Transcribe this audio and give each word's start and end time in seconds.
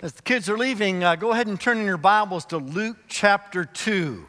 As 0.00 0.12
the 0.12 0.22
kids 0.22 0.48
are 0.48 0.58
leaving, 0.58 1.04
uh, 1.04 1.14
go 1.14 1.30
ahead 1.30 1.46
and 1.46 1.58
turn 1.58 1.78
in 1.78 1.86
your 1.86 1.96
Bibles 1.96 2.44
to 2.46 2.58
Luke 2.58 2.96
chapter 3.06 3.64
2, 3.64 4.26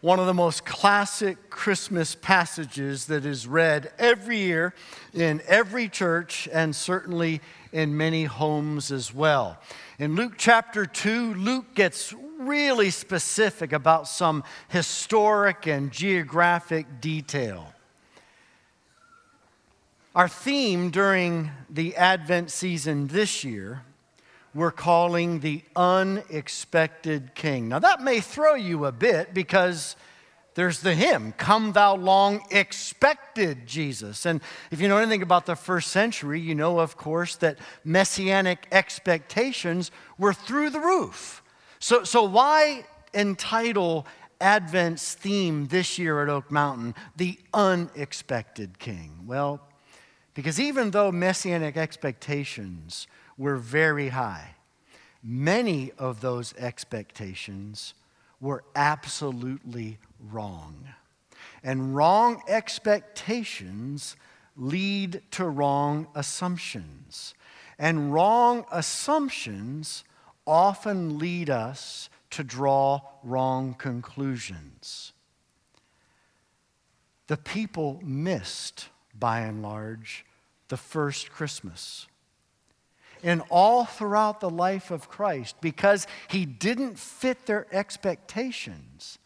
one 0.00 0.18
of 0.18 0.26
the 0.26 0.34
most 0.34 0.64
classic 0.66 1.50
Christmas 1.50 2.16
passages 2.16 3.06
that 3.06 3.24
is 3.24 3.46
read 3.46 3.92
every 3.96 4.38
year 4.38 4.74
in 5.12 5.40
every 5.46 5.88
church 5.88 6.48
and 6.52 6.74
certainly 6.74 7.40
in 7.72 7.96
many 7.96 8.24
homes 8.24 8.90
as 8.90 9.14
well. 9.14 9.56
In 10.00 10.16
Luke 10.16 10.34
chapter 10.36 10.84
2, 10.84 11.34
Luke 11.34 11.76
gets 11.76 12.12
really 12.40 12.90
specific 12.90 13.72
about 13.72 14.08
some 14.08 14.42
historic 14.66 15.68
and 15.68 15.92
geographic 15.92 17.00
detail. 17.00 17.72
Our 20.16 20.28
theme 20.28 20.90
during 20.90 21.52
the 21.70 21.94
Advent 21.94 22.50
season 22.50 23.06
this 23.06 23.44
year 23.44 23.84
we're 24.54 24.70
calling 24.70 25.40
the 25.40 25.62
unexpected 25.74 27.34
king. 27.34 27.68
Now, 27.68 27.80
that 27.80 28.02
may 28.02 28.20
throw 28.20 28.54
you 28.54 28.84
a 28.86 28.92
bit 28.92 29.34
because 29.34 29.96
there's 30.54 30.80
the 30.80 30.94
hymn, 30.94 31.32
Come 31.32 31.72
Thou 31.72 31.96
Long 31.96 32.40
Expected 32.52 33.66
Jesus. 33.66 34.24
And 34.24 34.40
if 34.70 34.80
you 34.80 34.86
know 34.86 34.98
anything 34.98 35.22
about 35.22 35.46
the 35.46 35.56
first 35.56 35.90
century, 35.90 36.40
you 36.40 36.54
know, 36.54 36.78
of 36.78 36.96
course, 36.96 37.34
that 37.36 37.58
messianic 37.84 38.68
expectations 38.70 39.90
were 40.16 40.32
through 40.32 40.70
the 40.70 40.78
roof. 40.78 41.42
So, 41.80 42.04
so 42.04 42.22
why 42.22 42.84
entitle 43.12 44.06
Advent's 44.40 45.14
theme 45.14 45.66
this 45.66 45.98
year 45.98 46.22
at 46.22 46.28
Oak 46.28 46.52
Mountain, 46.52 46.94
The 47.16 47.38
Unexpected 47.52 48.78
King? 48.78 49.24
Well, 49.26 49.60
because 50.34 50.60
even 50.60 50.92
though 50.92 51.10
messianic 51.10 51.76
expectations 51.76 53.08
were 53.36 53.56
very 53.56 54.08
high. 54.10 54.53
Many 55.26 55.90
of 55.98 56.20
those 56.20 56.54
expectations 56.58 57.94
were 58.40 58.62
absolutely 58.76 59.98
wrong. 60.20 60.88
And 61.62 61.96
wrong 61.96 62.42
expectations 62.46 64.16
lead 64.54 65.22
to 65.30 65.48
wrong 65.48 66.08
assumptions. 66.14 67.34
And 67.78 68.12
wrong 68.12 68.66
assumptions 68.70 70.04
often 70.46 71.18
lead 71.18 71.48
us 71.48 72.10
to 72.30 72.44
draw 72.44 73.00
wrong 73.22 73.72
conclusions. 73.72 75.14
The 77.28 77.38
people 77.38 77.98
missed, 78.04 78.88
by 79.18 79.40
and 79.40 79.62
large, 79.62 80.26
the 80.68 80.76
first 80.76 81.30
Christmas 81.30 82.08
and 83.24 83.42
all 83.50 83.86
throughout 83.86 84.38
the 84.38 84.50
life 84.50 84.90
of 84.90 85.08
Christ 85.08 85.56
because 85.60 86.06
he 86.28 86.44
didn't 86.44 86.98
fit 86.98 87.46
their 87.46 87.66
expectations. 87.72 89.18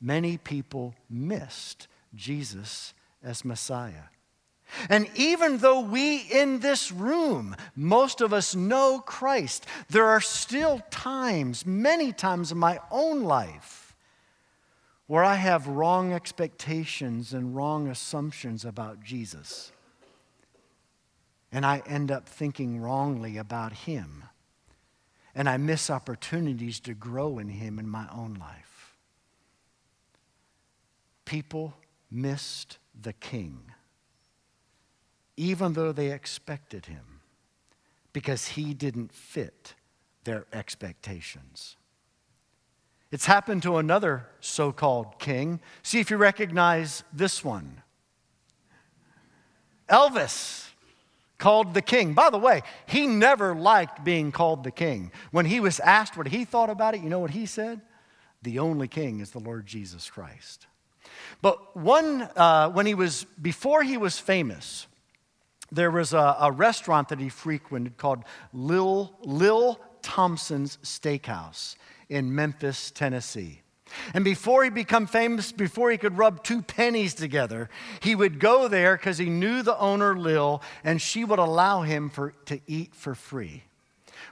Many 0.00 0.38
people 0.38 0.94
missed 1.08 1.86
Jesus 2.14 2.94
as 3.22 3.44
Messiah. 3.44 4.08
And 4.88 5.08
even 5.14 5.58
though 5.58 5.80
we 5.80 6.16
in 6.16 6.58
this 6.58 6.90
room, 6.90 7.54
most 7.76 8.20
of 8.20 8.32
us 8.32 8.56
know 8.56 8.98
Christ, 8.98 9.66
there 9.90 10.06
are 10.06 10.20
still 10.20 10.80
times, 10.90 11.64
many 11.64 12.12
times 12.12 12.50
in 12.50 12.58
my 12.58 12.80
own 12.90 13.22
life, 13.22 13.94
where 15.06 15.22
I 15.22 15.36
have 15.36 15.68
wrong 15.68 16.12
expectations 16.12 17.32
and 17.32 17.54
wrong 17.54 17.86
assumptions 17.86 18.64
about 18.64 19.04
Jesus 19.04 19.70
and 21.52 21.64
I 21.64 21.82
end 21.86 22.10
up 22.10 22.28
thinking 22.28 22.80
wrongly 22.80 23.36
about 23.36 23.72
Him. 23.72 24.24
And 25.34 25.48
I 25.48 25.56
miss 25.56 25.90
opportunities 25.90 26.80
to 26.80 26.94
grow 26.94 27.38
in 27.38 27.48
Him 27.48 27.78
in 27.78 27.88
my 27.88 28.06
own 28.12 28.34
life. 28.34 28.96
People 31.24 31.74
missed 32.10 32.78
the 32.98 33.12
King, 33.12 33.72
even 35.36 35.74
though 35.74 35.92
they 35.92 36.12
expected 36.12 36.86
Him, 36.86 37.20
because 38.12 38.48
He 38.48 38.72
didn't 38.72 39.12
fit 39.12 39.74
their 40.24 40.46
expectations. 40.52 41.76
It's 43.12 43.26
happened 43.26 43.62
to 43.62 43.76
another 43.78 44.26
so 44.40 44.72
called 44.72 45.18
king. 45.18 45.60
See 45.82 46.00
if 46.00 46.10
you 46.10 46.16
recognize 46.16 47.04
this 47.12 47.44
one 47.44 47.82
Elvis 49.88 50.70
called 51.38 51.74
the 51.74 51.82
king. 51.82 52.14
By 52.14 52.30
the 52.30 52.38
way, 52.38 52.62
he 52.86 53.06
never 53.06 53.54
liked 53.54 54.04
being 54.04 54.32
called 54.32 54.64
the 54.64 54.70
king. 54.70 55.12
When 55.30 55.46
he 55.46 55.60
was 55.60 55.80
asked 55.80 56.16
what 56.16 56.28
he 56.28 56.44
thought 56.44 56.70
about 56.70 56.94
it, 56.94 57.02
you 57.02 57.10
know 57.10 57.18
what 57.18 57.30
he 57.30 57.46
said? 57.46 57.80
The 58.42 58.58
only 58.58 58.88
king 58.88 59.20
is 59.20 59.30
the 59.30 59.40
Lord 59.40 59.66
Jesus 59.66 60.08
Christ. 60.10 60.66
But 61.42 61.76
one, 61.76 62.22
uh, 62.36 62.70
when 62.70 62.86
he 62.86 62.94
was, 62.94 63.24
before 63.40 63.82
he 63.82 63.96
was 63.96 64.18
famous, 64.18 64.86
there 65.70 65.90
was 65.90 66.12
a, 66.12 66.36
a 66.40 66.52
restaurant 66.52 67.08
that 67.08 67.18
he 67.18 67.28
frequented 67.28 67.96
called 67.96 68.24
Lil, 68.52 69.16
Lil 69.22 69.80
Thompson's 70.02 70.78
Steakhouse 70.82 71.76
in 72.08 72.34
Memphis, 72.34 72.90
Tennessee. 72.90 73.62
And 74.14 74.24
before 74.24 74.64
he 74.64 74.70
become 74.70 75.06
famous, 75.06 75.52
before 75.52 75.90
he 75.90 75.98
could 75.98 76.18
rub 76.18 76.42
two 76.42 76.62
pennies 76.62 77.14
together, 77.14 77.68
he 78.00 78.14
would 78.14 78.40
go 78.40 78.68
there 78.68 78.96
because 78.96 79.18
he 79.18 79.30
knew 79.30 79.62
the 79.62 79.78
owner, 79.78 80.16
Lil, 80.16 80.62
and 80.84 81.00
she 81.00 81.24
would 81.24 81.38
allow 81.38 81.82
him 81.82 82.10
for, 82.10 82.32
to 82.46 82.60
eat 82.66 82.94
for 82.94 83.14
free. 83.14 83.64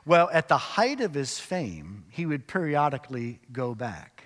Well, 0.06 0.28
at 0.32 0.48
the 0.48 0.58
height 0.58 1.00
of 1.00 1.14
his 1.14 1.38
fame, 1.38 2.04
he 2.10 2.26
would 2.26 2.46
periodically 2.46 3.40
go 3.52 3.74
back. 3.74 4.24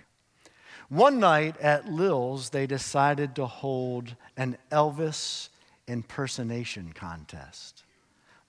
One 0.88 1.20
night 1.20 1.56
at 1.58 1.90
Lil's, 1.90 2.50
they 2.50 2.66
decided 2.66 3.34
to 3.36 3.46
hold 3.46 4.16
an 4.36 4.56
Elvis 4.72 5.50
impersonation 5.86 6.92
contest. 6.92 7.84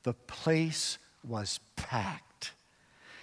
The 0.03 0.13
place 0.13 0.97
was 1.27 1.59
packed 1.75 2.28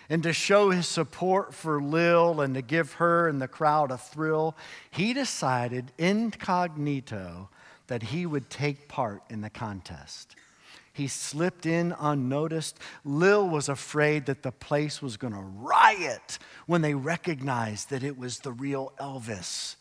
and 0.09 0.23
to 0.23 0.33
show 0.33 0.71
his 0.71 0.87
support 0.87 1.55
for 1.55 1.83
Lil 1.83 2.41
and 2.41 2.55
to 2.55 2.63
give 2.63 2.95
her 2.95 3.29
and 3.29 3.41
the 3.41 3.49
crowd 3.49 3.91
a 3.91 3.99
thrill, 3.99 4.57
he 4.91 5.13
decided 5.13 5.93
incognito 5.99 7.49
that 7.89 8.05
he 8.05 8.27
would 8.27 8.51
take 8.51 8.89
part 8.89 9.23
in 9.31 9.41
the 9.41 9.51
contest. 9.51 10.37
He 10.93 11.09
slipped 11.09 11.67
in 11.67 11.95
unnoticed. 11.99 12.79
Lil 13.05 13.49
was 13.49 13.69
afraid 13.69 14.27
that 14.27 14.43
the 14.43 14.53
place 14.53 15.03
was 15.03 15.17
going 15.17 15.35
to 15.35 15.41
riot 15.41 16.39
when 16.67 16.81
they 16.81 16.95
recognized 16.95 17.91
that 17.91 18.03
it 18.03 18.17
was 18.17 18.39
the 18.39 18.53
real 18.53 18.93
Elvis. 18.99 19.77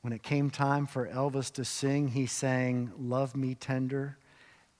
When 0.00 0.12
it 0.12 0.22
came 0.22 0.50
time 0.50 0.86
for 0.86 1.06
Elvis 1.06 1.52
to 1.52 1.64
sing, 1.64 2.08
he 2.08 2.26
sang, 2.26 2.90
Love 2.98 3.36
Me 3.36 3.54
Tender 3.54 4.16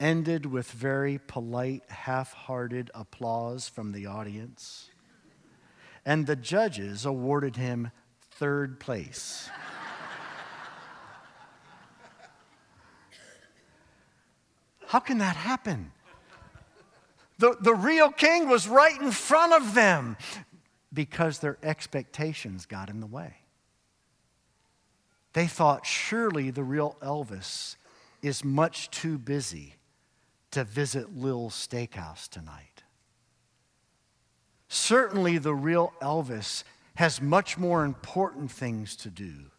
ended 0.01 0.47
with 0.47 0.69
very 0.71 1.19
polite, 1.19 1.83
half 1.87 2.33
hearted 2.33 2.89
applause 2.93 3.69
from 3.69 3.91
the 3.91 4.07
audience. 4.07 4.89
And 6.03 6.25
the 6.25 6.35
judges 6.35 7.05
awarded 7.05 7.55
him 7.55 7.91
third 8.31 8.79
place. 8.79 9.49
How 14.87 14.99
can 14.99 15.19
that 15.19 15.37
happen? 15.37 15.91
The, 17.37 17.55
the 17.61 17.75
real 17.75 18.09
king 18.09 18.49
was 18.49 18.67
right 18.67 18.99
in 18.99 19.11
front 19.11 19.53
of 19.53 19.73
them 19.73 20.17
because 20.91 21.39
their 21.39 21.57
expectations 21.63 22.65
got 22.65 22.89
in 22.89 22.99
the 22.99 23.07
way. 23.07 23.35
They 25.33 25.47
thought 25.47 25.85
surely 25.85 26.51
the 26.51 26.63
real 26.63 26.97
Elvis 27.01 27.77
is 28.21 28.43
much 28.43 28.89
too 28.91 29.17
busy 29.17 29.75
to 30.51 30.63
visit 30.63 31.15
Lil's 31.15 31.55
Steakhouse 31.55 32.27
tonight. 32.27 32.83
Certainly, 34.67 35.39
the 35.39 35.53
real 35.53 35.93
Elvis 36.01 36.63
has 36.95 37.21
much 37.21 37.57
more 37.57 37.83
important 37.83 38.51
things 38.51 38.95
to 38.97 39.09
do 39.09 39.51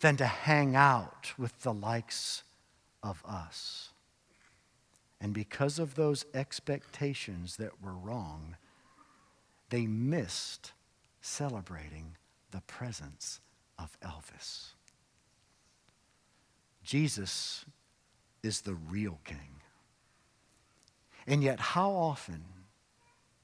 than 0.00 0.16
to 0.16 0.26
hang 0.26 0.76
out 0.76 1.32
with 1.38 1.62
the 1.62 1.72
likes 1.72 2.42
of 3.02 3.22
us. 3.26 3.90
And 5.20 5.32
because 5.32 5.78
of 5.78 5.94
those 5.94 6.24
expectations 6.34 7.56
that 7.56 7.82
were 7.82 7.94
wrong, 7.94 8.56
they 9.70 9.86
missed 9.86 10.72
celebrating 11.20 12.16
the 12.50 12.60
presence 12.62 13.40
of 13.78 13.98
Elvis. 14.00 14.74
Jesus 16.82 17.64
is 18.42 18.60
the 18.60 18.74
real 18.74 19.18
king. 19.24 19.62
And 21.26 21.42
yet, 21.42 21.58
how 21.58 21.90
often, 21.90 22.44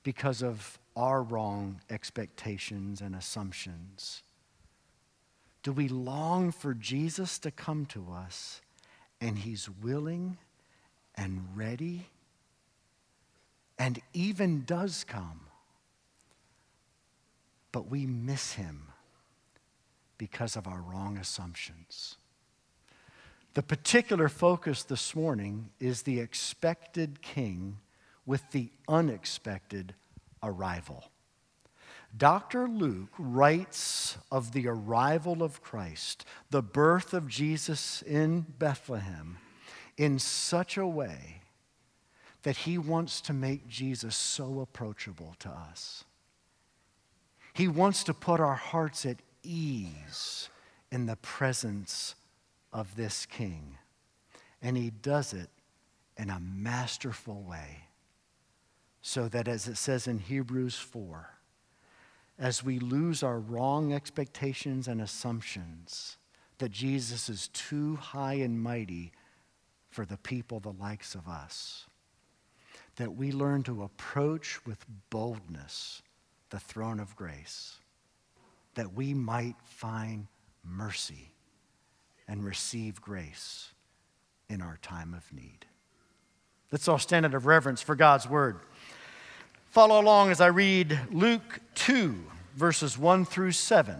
because 0.02 0.42
of 0.42 0.78
our 0.96 1.22
wrong 1.22 1.80
expectations 1.88 3.00
and 3.00 3.14
assumptions, 3.14 4.22
do 5.62 5.72
we 5.72 5.88
long 5.88 6.52
for 6.52 6.74
Jesus 6.74 7.38
to 7.40 7.50
come 7.50 7.86
to 7.86 8.12
us 8.12 8.60
and 9.20 9.38
he's 9.38 9.68
willing 9.82 10.38
and 11.14 11.46
ready 11.54 12.06
and 13.80 13.98
even 14.12 14.64
does 14.66 15.04
come. 15.04 15.40
But 17.72 17.90
we 17.90 18.04
miss 18.04 18.52
him 18.52 18.88
because 20.18 20.54
of 20.54 20.66
our 20.66 20.82
wrong 20.82 21.16
assumptions. 21.16 22.18
The 23.54 23.62
particular 23.62 24.28
focus 24.28 24.84
this 24.84 25.14
morning 25.16 25.70
is 25.80 26.02
the 26.02 26.20
expected 26.20 27.20
king 27.20 27.78
with 28.24 28.48
the 28.52 28.70
unexpected 28.88 29.94
arrival. 30.40 31.10
Dr. 32.16 32.68
Luke 32.68 33.10
writes 33.18 34.18
of 34.30 34.52
the 34.52 34.68
arrival 34.68 35.42
of 35.42 35.62
Christ, 35.62 36.24
the 36.50 36.62
birth 36.62 37.12
of 37.12 37.26
Jesus 37.26 38.02
in 38.02 38.46
Bethlehem, 38.58 39.38
in 39.96 40.18
such 40.18 40.76
a 40.76 40.86
way 40.86 41.40
that 42.42 42.58
he 42.58 42.78
wants 42.78 43.20
to 43.22 43.32
make 43.32 43.68
Jesus 43.68 44.14
so 44.14 44.60
approachable 44.60 45.34
to 45.40 45.48
us. 45.48 46.04
He 47.52 47.66
wants 47.66 48.04
to 48.04 48.14
put 48.14 48.40
our 48.40 48.54
hearts 48.54 49.04
at 49.04 49.18
ease 49.42 50.48
in 50.92 51.06
the 51.06 51.16
presence 51.16 52.14
of 52.72 52.96
this 52.96 53.26
king. 53.26 53.78
And 54.62 54.76
he 54.76 54.90
does 54.90 55.32
it 55.32 55.50
in 56.16 56.30
a 56.30 56.40
masterful 56.40 57.42
way. 57.42 57.84
So 59.02 59.28
that, 59.28 59.48
as 59.48 59.66
it 59.66 59.76
says 59.76 60.06
in 60.06 60.18
Hebrews 60.18 60.76
4, 60.76 61.30
as 62.38 62.62
we 62.62 62.78
lose 62.78 63.22
our 63.22 63.38
wrong 63.38 63.92
expectations 63.92 64.88
and 64.88 65.00
assumptions 65.00 66.18
that 66.58 66.70
Jesus 66.70 67.28
is 67.28 67.48
too 67.48 67.96
high 67.96 68.34
and 68.34 68.60
mighty 68.60 69.12
for 69.88 70.04
the 70.04 70.18
people 70.18 70.60
the 70.60 70.72
likes 70.72 71.14
of 71.14 71.26
us, 71.26 71.86
that 72.96 73.14
we 73.14 73.32
learn 73.32 73.62
to 73.62 73.82
approach 73.82 74.64
with 74.66 74.84
boldness 75.08 76.02
the 76.50 76.60
throne 76.60 77.00
of 77.00 77.16
grace, 77.16 77.78
that 78.74 78.92
we 78.92 79.14
might 79.14 79.56
find 79.62 80.26
mercy 80.62 81.32
and 82.30 82.44
receive 82.44 83.02
grace 83.02 83.72
in 84.48 84.62
our 84.62 84.78
time 84.80 85.12
of 85.14 85.32
need. 85.32 85.66
Let's 86.70 86.86
all 86.86 86.98
stand 86.98 87.26
out 87.26 87.34
of 87.34 87.44
reverence 87.44 87.82
for 87.82 87.96
God's 87.96 88.28
word. 88.28 88.60
Follow 89.70 90.00
along 90.00 90.30
as 90.30 90.40
I 90.40 90.46
read 90.46 90.96
Luke 91.10 91.60
2, 91.74 92.14
verses 92.54 92.96
1 92.96 93.24
through 93.24 93.50
7. 93.50 93.96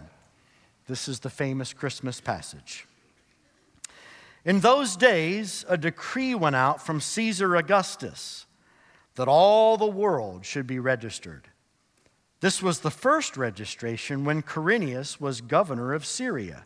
This 0.87 1.09
is 1.09 1.19
the 1.19 1.29
famous 1.29 1.73
Christmas 1.73 2.21
passage. 2.21 2.87
In 4.45 4.61
those 4.61 4.95
days, 4.95 5.65
a 5.67 5.77
decree 5.77 6.33
went 6.33 6.55
out 6.55 6.81
from 6.81 7.01
Caesar 7.01 7.57
Augustus 7.57 8.45
that 9.15 9.27
all 9.27 9.75
the 9.75 9.85
world 9.85 10.45
should 10.45 10.65
be 10.65 10.79
registered. 10.79 11.49
This 12.39 12.63
was 12.63 12.79
the 12.79 12.91
first 12.91 13.35
registration 13.35 14.23
when 14.23 14.41
Quirinius 14.41 15.19
was 15.19 15.41
governor 15.41 15.93
of 15.93 16.05
Syria, 16.05 16.65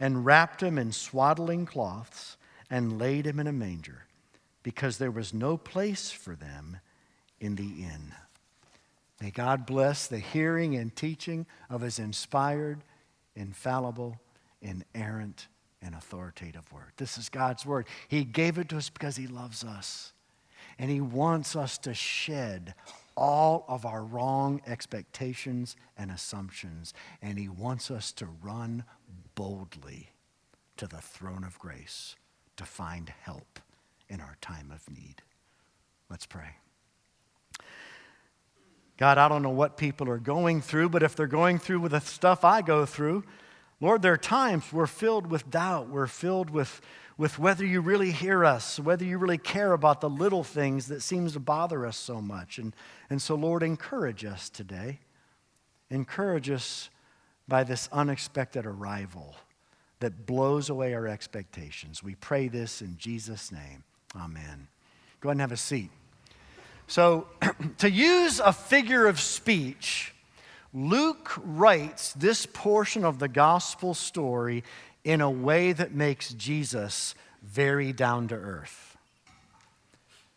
and 0.00 0.24
wrapped 0.24 0.62
him 0.62 0.78
in 0.78 0.90
swaddling 0.90 1.66
cloths, 1.66 2.36
and 2.70 2.98
laid 2.98 3.26
him 3.26 3.38
in 3.38 3.46
a 3.46 3.52
manger, 3.52 4.06
because 4.62 4.98
there 4.98 5.10
was 5.10 5.34
no 5.34 5.56
place 5.56 6.10
for 6.10 6.34
them 6.34 6.78
in 7.38 7.56
the 7.56 7.82
inn. 7.82 8.14
May 9.20 9.30
God 9.30 9.66
bless 9.66 10.06
the 10.06 10.18
hearing 10.18 10.74
and 10.76 10.94
teaching 10.96 11.46
of 11.68 11.82
his 11.82 11.98
inspired, 11.98 12.82
infallible, 13.36 14.18
inerrant, 14.62 15.48
and 15.82 15.94
authoritative 15.94 16.72
word. 16.72 16.92
This 16.96 17.18
is 17.18 17.28
God's 17.28 17.66
word. 17.66 17.86
He 18.08 18.24
gave 18.24 18.56
it 18.58 18.68
to 18.70 18.78
us 18.78 18.88
because 18.88 19.16
he 19.16 19.26
loves 19.26 19.64
us. 19.64 20.12
And 20.78 20.90
he 20.90 21.00
wants 21.00 21.56
us 21.56 21.76
to 21.78 21.92
shed 21.92 22.74
all 23.16 23.64
of 23.68 23.84
our 23.84 24.02
wrong 24.02 24.62
expectations 24.66 25.76
and 25.98 26.10
assumptions. 26.10 26.94
And 27.20 27.38
he 27.38 27.48
wants 27.48 27.90
us 27.90 28.12
to 28.12 28.26
run 28.42 28.84
boldly 29.40 30.10
to 30.76 30.86
the 30.86 31.00
throne 31.00 31.44
of 31.44 31.58
grace 31.58 32.14
to 32.58 32.64
find 32.66 33.10
help 33.22 33.58
in 34.06 34.20
our 34.20 34.36
time 34.42 34.70
of 34.70 34.94
need. 34.94 35.22
Let's 36.10 36.26
pray. 36.26 36.56
God, 38.98 39.16
I 39.16 39.28
don't 39.28 39.42
know 39.42 39.48
what 39.48 39.78
people 39.78 40.10
are 40.10 40.18
going 40.18 40.60
through, 40.60 40.90
but 40.90 41.02
if 41.02 41.16
they're 41.16 41.26
going 41.26 41.58
through 41.58 41.80
with 41.80 41.92
the 41.92 42.00
stuff 42.00 42.44
I 42.44 42.60
go 42.60 42.84
through, 42.84 43.24
Lord, 43.80 44.02
there 44.02 44.12
are 44.12 44.18
times 44.18 44.70
we're 44.74 44.86
filled 44.86 45.28
with 45.28 45.48
doubt. 45.48 45.88
We're 45.88 46.06
filled 46.06 46.50
with, 46.50 46.82
with 47.16 47.38
whether 47.38 47.64
you 47.64 47.80
really 47.80 48.10
hear 48.10 48.44
us, 48.44 48.78
whether 48.78 49.06
you 49.06 49.16
really 49.16 49.38
care 49.38 49.72
about 49.72 50.02
the 50.02 50.10
little 50.10 50.44
things 50.44 50.88
that 50.88 51.00
seems 51.00 51.32
to 51.32 51.40
bother 51.40 51.86
us 51.86 51.96
so 51.96 52.20
much. 52.20 52.58
And, 52.58 52.76
and 53.08 53.22
so, 53.22 53.36
Lord, 53.36 53.62
encourage 53.62 54.22
us 54.22 54.50
today. 54.50 54.98
Encourage 55.88 56.50
us 56.50 56.90
by 57.50 57.64
this 57.64 57.90
unexpected 57.92 58.64
arrival 58.64 59.34
that 59.98 60.24
blows 60.24 60.70
away 60.70 60.94
our 60.94 61.06
expectations. 61.06 62.02
We 62.02 62.14
pray 62.14 62.48
this 62.48 62.80
in 62.80 62.96
Jesus' 62.96 63.52
name. 63.52 63.84
Amen. 64.16 64.68
Go 65.20 65.28
ahead 65.28 65.34
and 65.34 65.40
have 65.42 65.52
a 65.52 65.58
seat. 65.58 65.90
So, 66.86 67.26
to 67.78 67.90
use 67.90 68.40
a 68.40 68.52
figure 68.52 69.06
of 69.06 69.20
speech, 69.20 70.14
Luke 70.72 71.32
writes 71.44 72.12
this 72.14 72.46
portion 72.46 73.04
of 73.04 73.18
the 73.18 73.28
gospel 73.28 73.92
story 73.92 74.64
in 75.04 75.20
a 75.20 75.30
way 75.30 75.72
that 75.72 75.92
makes 75.92 76.32
Jesus 76.32 77.14
very 77.42 77.92
down 77.92 78.28
to 78.28 78.34
earth. 78.34 78.89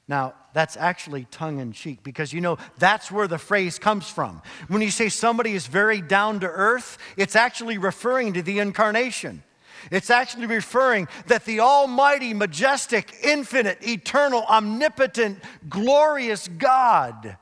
Now, 0.08 0.34
that's 0.54 0.76
actually 0.76 1.26
tongue 1.32 1.60
in 1.60 1.72
cheek 1.72 2.04
because 2.04 2.34
you 2.34 2.42
know 2.42 2.58
that's 2.78 3.10
where 3.10 3.28
the 3.28 3.38
phrase 3.38 3.80
comes 3.80 4.10
from. 4.10 4.42
When 4.68 4.82
you 4.82 4.92
say 4.92 5.10
somebody 5.10 5.54
is 5.54 5.68
very 5.68 6.02
down 6.02 6.42
to 6.42 6.48
earth, 6.48 6.98
it's 7.18 7.36
actually 7.36 7.78
referring 7.78 8.34
to 8.34 8.42
the 8.42 8.60
incarnation. 8.60 9.44
It's 9.92 10.10
actually 10.10 10.48
referring 10.48 11.08
that 11.28 11.46
the 11.46 11.62
almighty, 11.62 12.34
majestic, 12.34 13.14
infinite, 13.24 13.86
eternal, 13.86 14.44
omnipotent, 14.44 15.40
glorious 15.70 16.48
God 16.48 17.38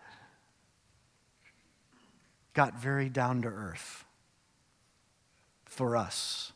got 2.53 2.80
very 2.80 3.10
down 3.10 3.44
to 3.44 3.48
earth 3.48 4.06
for 5.65 5.96
us. 5.96 6.51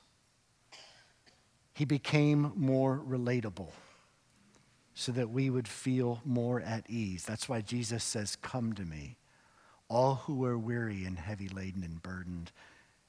He 1.74 1.86
became 1.86 2.52
more 2.56 3.02
relatable 3.08 3.70
so 4.96 5.12
that 5.12 5.30
we 5.30 5.50
would 5.50 5.68
feel 5.68 6.22
more 6.26 6.62
at 6.62 6.90
ease. 6.90 7.26
That's 7.26 7.48
why 7.48 7.62
Jesus 7.62 8.04
says, 8.04 8.38
Come 8.38 8.74
to 8.74 8.84
me, 8.84 9.18
all 9.90 10.16
who 10.16 10.44
are 10.46 10.58
weary 10.58 11.04
and 11.04 11.20
heavy 11.20 11.50
laden 11.50 11.84
and 11.84 12.02
burdened, 12.02 12.52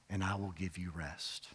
and 0.09 0.23
I 0.23 0.35
will 0.35 0.51
give 0.51 0.77
you 0.77 0.91
rest. 0.93 1.47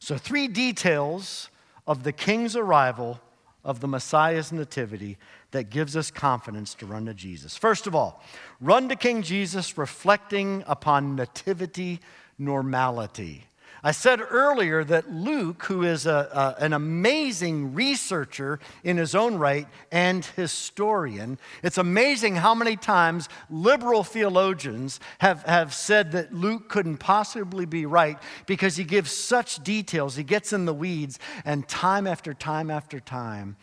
So, 0.00 0.18
three 0.18 0.48
details 0.48 1.48
of 1.86 2.02
the 2.02 2.12
king's 2.12 2.56
arrival 2.56 3.20
of 3.64 3.80
the 3.80 3.88
Messiah's 3.88 4.52
nativity 4.52 5.18
that 5.50 5.70
gives 5.70 5.96
us 5.96 6.10
confidence 6.10 6.74
to 6.74 6.86
run 6.86 7.06
to 7.06 7.14
Jesus. 7.14 7.56
First 7.56 7.86
of 7.86 7.94
all, 7.94 8.22
run 8.60 8.88
to 8.88 8.96
King 8.96 9.22
Jesus 9.22 9.76
reflecting 9.78 10.64
upon 10.66 11.14
nativity 11.14 12.00
normality. 12.38 13.44
I 13.82 13.92
said 13.92 14.20
earlier 14.20 14.84
that 14.84 15.10
Luke, 15.10 15.64
who 15.64 15.82
is 15.82 16.04
a, 16.04 16.56
a, 16.58 16.62
an 16.62 16.74
amazing 16.74 17.72
researcher 17.72 18.60
in 18.84 18.98
his 18.98 19.14
own 19.14 19.36
right 19.36 19.66
and 19.90 20.24
historian, 20.24 21.38
it's 21.62 21.78
amazing 21.78 22.36
how 22.36 22.54
many 22.54 22.76
times 22.76 23.28
liberal 23.48 24.04
theologians 24.04 25.00
have, 25.18 25.42
have 25.44 25.72
said 25.72 26.12
that 26.12 26.34
Luke 26.34 26.68
couldn't 26.68 26.98
possibly 26.98 27.64
be 27.64 27.86
right 27.86 28.18
because 28.46 28.76
he 28.76 28.84
gives 28.84 29.10
such 29.10 29.64
details. 29.64 30.16
He 30.16 30.24
gets 30.24 30.52
in 30.52 30.66
the 30.66 30.74
weeds, 30.74 31.18
and 31.44 31.66
time 31.66 32.06
after 32.06 32.34
time 32.34 32.70
after 32.70 33.00
time, 33.00 33.56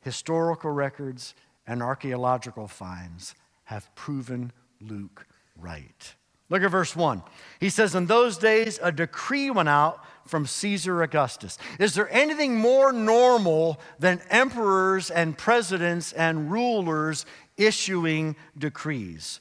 historical 0.00 0.70
records 0.70 1.34
and 1.66 1.82
archaeological 1.82 2.68
finds 2.68 3.34
have 3.64 3.94
proven 3.94 4.52
Luke 4.80 5.26
right. 5.56 6.14
Look 6.48 6.62
at 6.62 6.70
verse 6.70 6.94
1. 6.94 7.22
He 7.58 7.70
says, 7.70 7.94
In 7.94 8.06
those 8.06 8.38
days, 8.38 8.78
a 8.82 8.92
decree 8.92 9.50
went 9.50 9.68
out 9.68 10.04
from 10.26 10.46
Caesar 10.46 11.02
Augustus. 11.02 11.58
Is 11.78 11.94
there 11.94 12.08
anything 12.10 12.56
more 12.56 12.92
normal 12.92 13.80
than 13.98 14.20
emperors 14.30 15.10
and 15.10 15.36
presidents 15.36 16.12
and 16.12 16.50
rulers 16.50 17.26
issuing 17.56 18.36
decrees. 18.56 19.40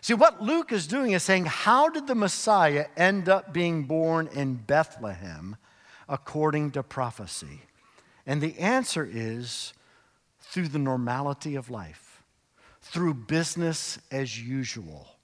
See, 0.00 0.14
what 0.14 0.42
Luke 0.42 0.72
is 0.72 0.86
doing 0.86 1.12
is 1.12 1.22
saying, 1.22 1.46
how 1.46 1.88
did 1.88 2.06
the 2.06 2.14
Messiah 2.14 2.86
end 2.96 3.28
up 3.28 3.52
being 3.52 3.84
born 3.84 4.28
in 4.32 4.54
Bethlehem 4.54 5.56
according 6.08 6.72
to 6.72 6.82
prophecy? 6.82 7.62
And 8.26 8.40
the 8.40 8.58
answer 8.58 9.08
is 9.10 9.72
through 10.40 10.68
the 10.68 10.78
normality 10.78 11.54
of 11.54 11.70
life, 11.70 12.22
through 12.80 13.14
business 13.14 13.98
as 14.10 14.40
usual, 14.40 15.15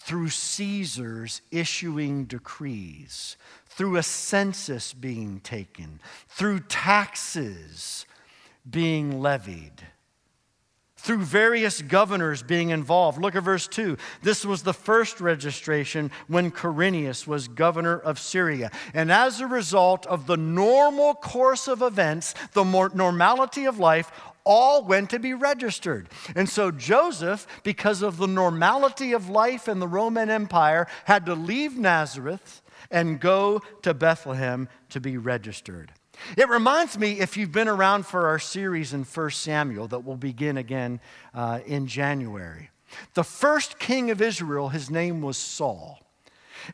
through 0.00 0.30
Caesars 0.30 1.42
issuing 1.50 2.24
decrees, 2.24 3.36
through 3.66 3.96
a 3.96 4.02
census 4.02 4.94
being 4.94 5.40
taken, 5.40 6.00
through 6.26 6.60
taxes 6.60 8.06
being 8.68 9.20
levied 9.20 9.86
through 11.00 11.18
various 11.18 11.80
governors 11.80 12.42
being 12.42 12.70
involved. 12.70 13.20
Look 13.20 13.34
at 13.34 13.42
verse 13.42 13.66
2. 13.66 13.96
This 14.22 14.44
was 14.44 14.62
the 14.62 14.74
first 14.74 15.20
registration 15.20 16.10
when 16.28 16.50
Quirinius 16.50 17.26
was 17.26 17.48
governor 17.48 17.98
of 17.98 18.18
Syria. 18.18 18.70
And 18.92 19.10
as 19.10 19.40
a 19.40 19.46
result 19.46 20.04
of 20.06 20.26
the 20.26 20.36
normal 20.36 21.14
course 21.14 21.68
of 21.68 21.80
events, 21.80 22.34
the 22.52 22.64
normality 22.64 23.64
of 23.64 23.78
life, 23.78 24.12
all 24.44 24.84
went 24.84 25.10
to 25.10 25.18
be 25.18 25.34
registered. 25.34 26.08
And 26.34 26.48
so 26.48 26.70
Joseph, 26.70 27.46
because 27.62 28.02
of 28.02 28.16
the 28.16 28.26
normality 28.26 29.12
of 29.12 29.28
life 29.28 29.68
in 29.68 29.78
the 29.78 29.88
Roman 29.88 30.30
Empire, 30.30 30.86
had 31.04 31.26
to 31.26 31.34
leave 31.34 31.76
Nazareth 31.76 32.62
and 32.90 33.20
go 33.20 33.62
to 33.82 33.94
Bethlehem 33.94 34.68
to 34.90 35.00
be 35.00 35.16
registered. 35.16 35.92
It 36.36 36.48
reminds 36.48 36.98
me, 36.98 37.20
if 37.20 37.36
you've 37.36 37.52
been 37.52 37.68
around 37.68 38.06
for 38.06 38.26
our 38.26 38.38
series 38.38 38.92
in 38.92 39.04
1 39.04 39.30
Samuel 39.30 39.88
that 39.88 40.04
will 40.04 40.16
begin 40.16 40.56
again 40.56 41.00
uh, 41.34 41.60
in 41.66 41.86
January. 41.86 42.70
The 43.14 43.24
first 43.24 43.78
king 43.78 44.10
of 44.10 44.20
Israel, 44.20 44.68
his 44.68 44.90
name 44.90 45.22
was 45.22 45.36
Saul. 45.36 46.00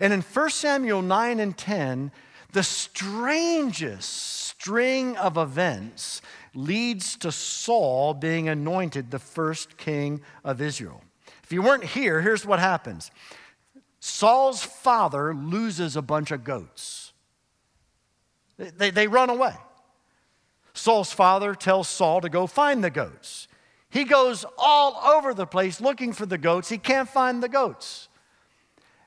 And 0.00 0.12
in 0.12 0.22
1 0.22 0.50
Samuel 0.50 1.02
9 1.02 1.40
and 1.40 1.56
10, 1.56 2.10
the 2.52 2.62
strangest 2.62 4.10
string 4.10 5.16
of 5.16 5.36
events 5.36 6.22
leads 6.56 7.16
to 7.18 7.30
Saul 7.30 8.14
being 8.14 8.48
anointed 8.48 9.10
the 9.10 9.18
first 9.18 9.76
king 9.76 10.22
of 10.44 10.60
Israel. 10.60 11.02
If 11.42 11.52
you 11.52 11.62
weren't 11.62 11.84
here, 11.84 12.22
here's 12.22 12.46
what 12.46 12.58
happens 12.58 13.10
Saul's 14.00 14.62
father 14.62 15.34
loses 15.34 15.96
a 15.96 16.02
bunch 16.02 16.30
of 16.30 16.44
goats. 16.44 17.12
They, 18.56 18.90
they 18.90 19.06
run 19.06 19.30
away. 19.30 19.54
Saul's 20.72 21.12
father 21.12 21.54
tells 21.54 21.88
Saul 21.88 22.20
to 22.20 22.28
go 22.28 22.46
find 22.46 22.82
the 22.82 22.90
goats. 22.90 23.48
He 23.88 24.04
goes 24.04 24.44
all 24.58 24.96
over 25.04 25.32
the 25.32 25.46
place 25.46 25.80
looking 25.80 26.12
for 26.12 26.26
the 26.26 26.38
goats. 26.38 26.68
He 26.68 26.78
can't 26.78 27.08
find 27.08 27.42
the 27.42 27.48
goats. 27.48 28.08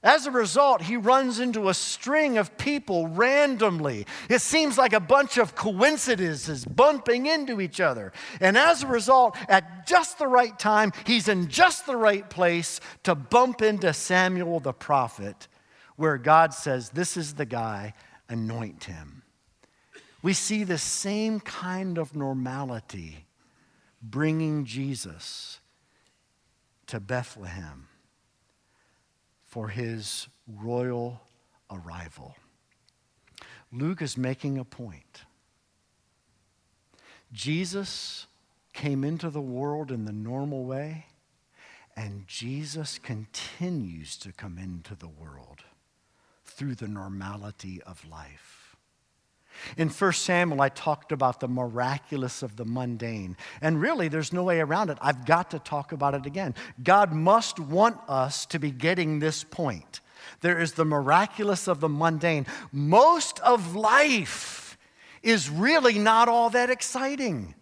As 0.01 0.25
a 0.25 0.32
result, 0.32 0.82
he 0.82 0.96
runs 0.96 1.39
into 1.39 1.68
a 1.68 1.74
string 1.74 2.38
of 2.38 2.58
people 2.58 3.08
randomly. 3.08 4.06
It 4.29 4.41
seems 4.41 4.77
like 4.77 4.94
a 4.94 5.00
bunch 5.00 5.38
of 5.38 5.56
coincidences 5.56 6.63
bumping 6.63 7.25
into 7.25 7.60
each 7.60 7.82
other. 7.82 8.13
And 8.39 8.58
as 8.58 8.84
a 8.84 8.88
result, 8.88 9.36
at 9.50 9.86
just 9.86 10.18
the 10.18 10.27
right 10.27 10.58
time, 10.58 10.94
he's 11.06 11.27
in 11.27 11.50
just 11.50 11.86
the 11.86 11.98
right 11.98 12.29
place 12.29 12.79
to 13.03 13.13
bump 13.13 13.62
into 13.62 13.91
Samuel 13.91 14.62
the 14.62 14.72
prophet, 14.72 15.50
where 15.98 16.18
God 16.18 16.53
says, 16.53 16.91
This 16.91 17.18
is 17.18 17.34
the 17.34 17.46
guy, 17.46 17.94
anoint 18.29 18.86
him 18.86 19.20
we 20.22 20.34
see 20.34 20.63
the 20.63 20.77
same 20.77 21.39
kind 21.39 21.98
of 21.98 22.15
normality 22.15 23.25
bringing 24.01 24.65
Jesus 24.65 25.60
to 26.88 27.00
Bethlehem 27.00 27.88
for 29.50 29.68
his 29.70 30.27
royal 30.48 31.20
arrival. 31.72 32.36
Luke 33.72 34.01
is 34.01 34.18
making 34.18 34.58
a 34.58 34.63
point. 34.63 35.24
Jesus 37.32 38.27
came 38.74 39.03
into 39.03 39.29
the 39.29 39.41
world 39.41 39.91
in 39.91 40.06
the 40.06 40.13
normal 40.13 40.65
way, 40.65 41.08
and 41.96 42.27
Jesus 42.27 43.00
continues 43.00 44.18
to 44.18 44.32
come 44.32 44.58
into 44.58 44.96
the 44.96 45.08
world 45.08 45.63
through 46.46 46.75
the 46.75 46.88
normality 46.88 47.82
of 47.84 48.08
life. 48.10 48.59
In 49.78 49.89
1 49.89 50.13
Samuel, 50.13 50.62
I 50.62 50.70
talked 50.70 51.12
about 51.12 51.39
the 51.39 51.48
miraculous 51.48 52.44
of 52.44 52.56
the 52.56 52.66
mundane. 52.66 53.38
And 53.62 53.82
really, 53.82 54.08
there's 54.08 54.34
no 54.34 54.44
way 54.44 54.60
around 54.60 54.89
it. 54.89 54.98
I've 55.01 55.25
got 55.25 55.51
to 55.51 55.60
talk 55.60 55.92
about 55.92 56.13
it 56.13 56.25
again. 56.25 56.56
God 56.84 57.13
must 57.13 57.60
want 57.60 57.98
us 58.08 58.46
to 58.48 58.60
be 58.60 58.72
getting 58.72 59.20
this 59.20 59.44
point. 59.44 60.01
There 60.42 60.60
is 60.60 60.74
the 60.74 60.86
miraculous 60.86 61.68
of 61.68 61.80
the 61.80 61.89
mundane. 61.89 62.46
Most 62.72 63.39
of 63.42 63.75
life 63.75 64.78
is 65.22 65.50
really 65.50 66.00
not 66.00 66.30
all 66.30 66.50
that 66.51 66.70
exciting. 66.70 67.56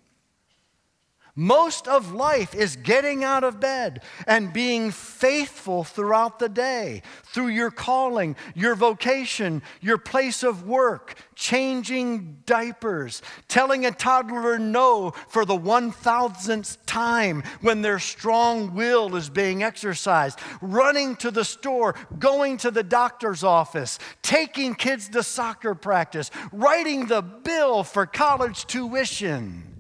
Most 1.40 1.88
of 1.88 2.14
life 2.14 2.56
is 2.56 2.78
getting 2.78 3.24
out 3.24 3.44
of 3.44 3.60
bed 3.60 4.02
and 4.26 4.52
being 4.52 4.90
faithful 4.90 5.84
throughout 5.84 6.40
the 6.40 6.50
day 6.50 7.04
through 7.26 7.50
your 7.50 7.70
calling, 7.70 8.36
your 8.56 8.74
vocation, 8.74 9.62
your 9.80 10.00
place 10.00 10.42
of 10.42 10.68
work, 10.68 11.14
changing 11.36 12.40
diapers, 12.48 13.22
telling 13.48 13.86
a 13.86 13.92
toddler 13.92 14.58
no 14.58 15.12
for 15.28 15.46
the 15.46 15.56
1000th 15.56 16.80
time 16.88 17.44
when 17.62 17.84
their 17.84 18.00
strong 18.00 18.74
will 18.74 19.16
is 19.16 19.30
being 19.30 19.62
exercised, 19.62 20.40
running 20.60 21.16
to 21.18 21.30
the 21.30 21.46
store, 21.46 21.94
going 22.18 22.58
to 22.58 22.72
the 22.72 22.82
doctor's 22.82 23.44
office, 23.44 24.00
taking 24.24 24.74
kids 24.74 25.08
to 25.10 25.22
soccer 25.22 25.76
practice, 25.76 26.32
writing 26.52 27.06
the 27.06 27.22
bill 27.22 27.84
for 27.84 28.08
college 28.08 28.66
tuition. 28.66 29.77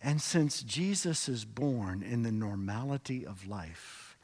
And 0.00 0.22
since 0.22 0.62
Jesus 0.62 1.28
is 1.28 1.44
born 1.44 2.02
in 2.02 2.22
the 2.22 2.32
normality 2.32 3.26
of 3.26 3.48
life, 3.48 4.16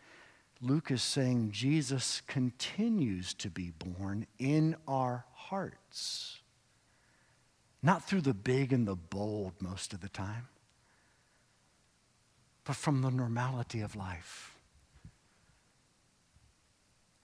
Luke 0.61 0.91
is 0.91 1.03
saying 1.03 1.51
Jesus 1.51 2.23
continues 2.27 3.35
to 3.35 3.51
be 3.51 3.71
born 3.71 4.27
in 4.39 4.77
our 4.87 5.25
hearts. 5.35 6.39
Not 7.83 8.05
through 8.05 8.23
the 8.23 8.35
big 8.35 8.73
and 8.73 8.87
the 8.87 8.95
bold 8.95 9.53
most 9.61 9.93
of 9.93 10.01
the 10.01 10.09
time, 10.09 10.49
but 12.65 12.77
from 12.77 13.03
the 13.03 13.11
normality 13.11 13.81
of 13.81 13.95
life. 13.95 14.57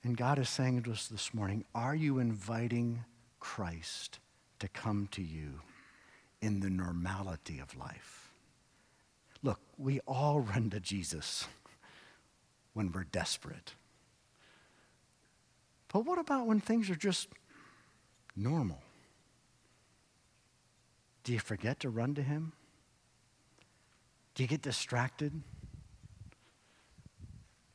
And 0.03 0.17
God 0.17 0.39
is 0.39 0.49
saying 0.49 0.83
to 0.83 0.93
us 0.93 1.07
this 1.09 1.33
morning 1.33 1.65
Are 1.75 1.95
you 1.95 2.19
inviting 2.19 3.05
Christ 3.39 4.19
to 4.59 4.69
come 4.69 5.09
to 5.13 5.23
you 5.23 5.61
in 6.43 6.61
the 6.61 6.71
normality 6.71 7.59
of 7.59 7.77
life? 7.77 8.20
Look, 9.43 9.61
we 9.79 10.01
all 10.07 10.41
run 10.41 10.71
to 10.71 10.81
Jesus 10.81 11.47
when 12.75 12.93
we're 12.93 13.05
desperate. 13.05 13.75
But 15.93 16.05
what 16.05 16.19
about 16.19 16.47
when 16.47 16.61
things 16.61 16.89
are 16.91 16.95
just 16.95 17.29
normal? 18.37 18.83
Do 21.25 21.33
you 21.33 21.41
forget 21.41 21.81
to 21.81 21.91
run 21.91 22.15
to 22.15 22.23
Him? 22.23 22.53
Do 24.35 24.43
you 24.43 24.49
get 24.49 24.63
distracted? 24.63 25.43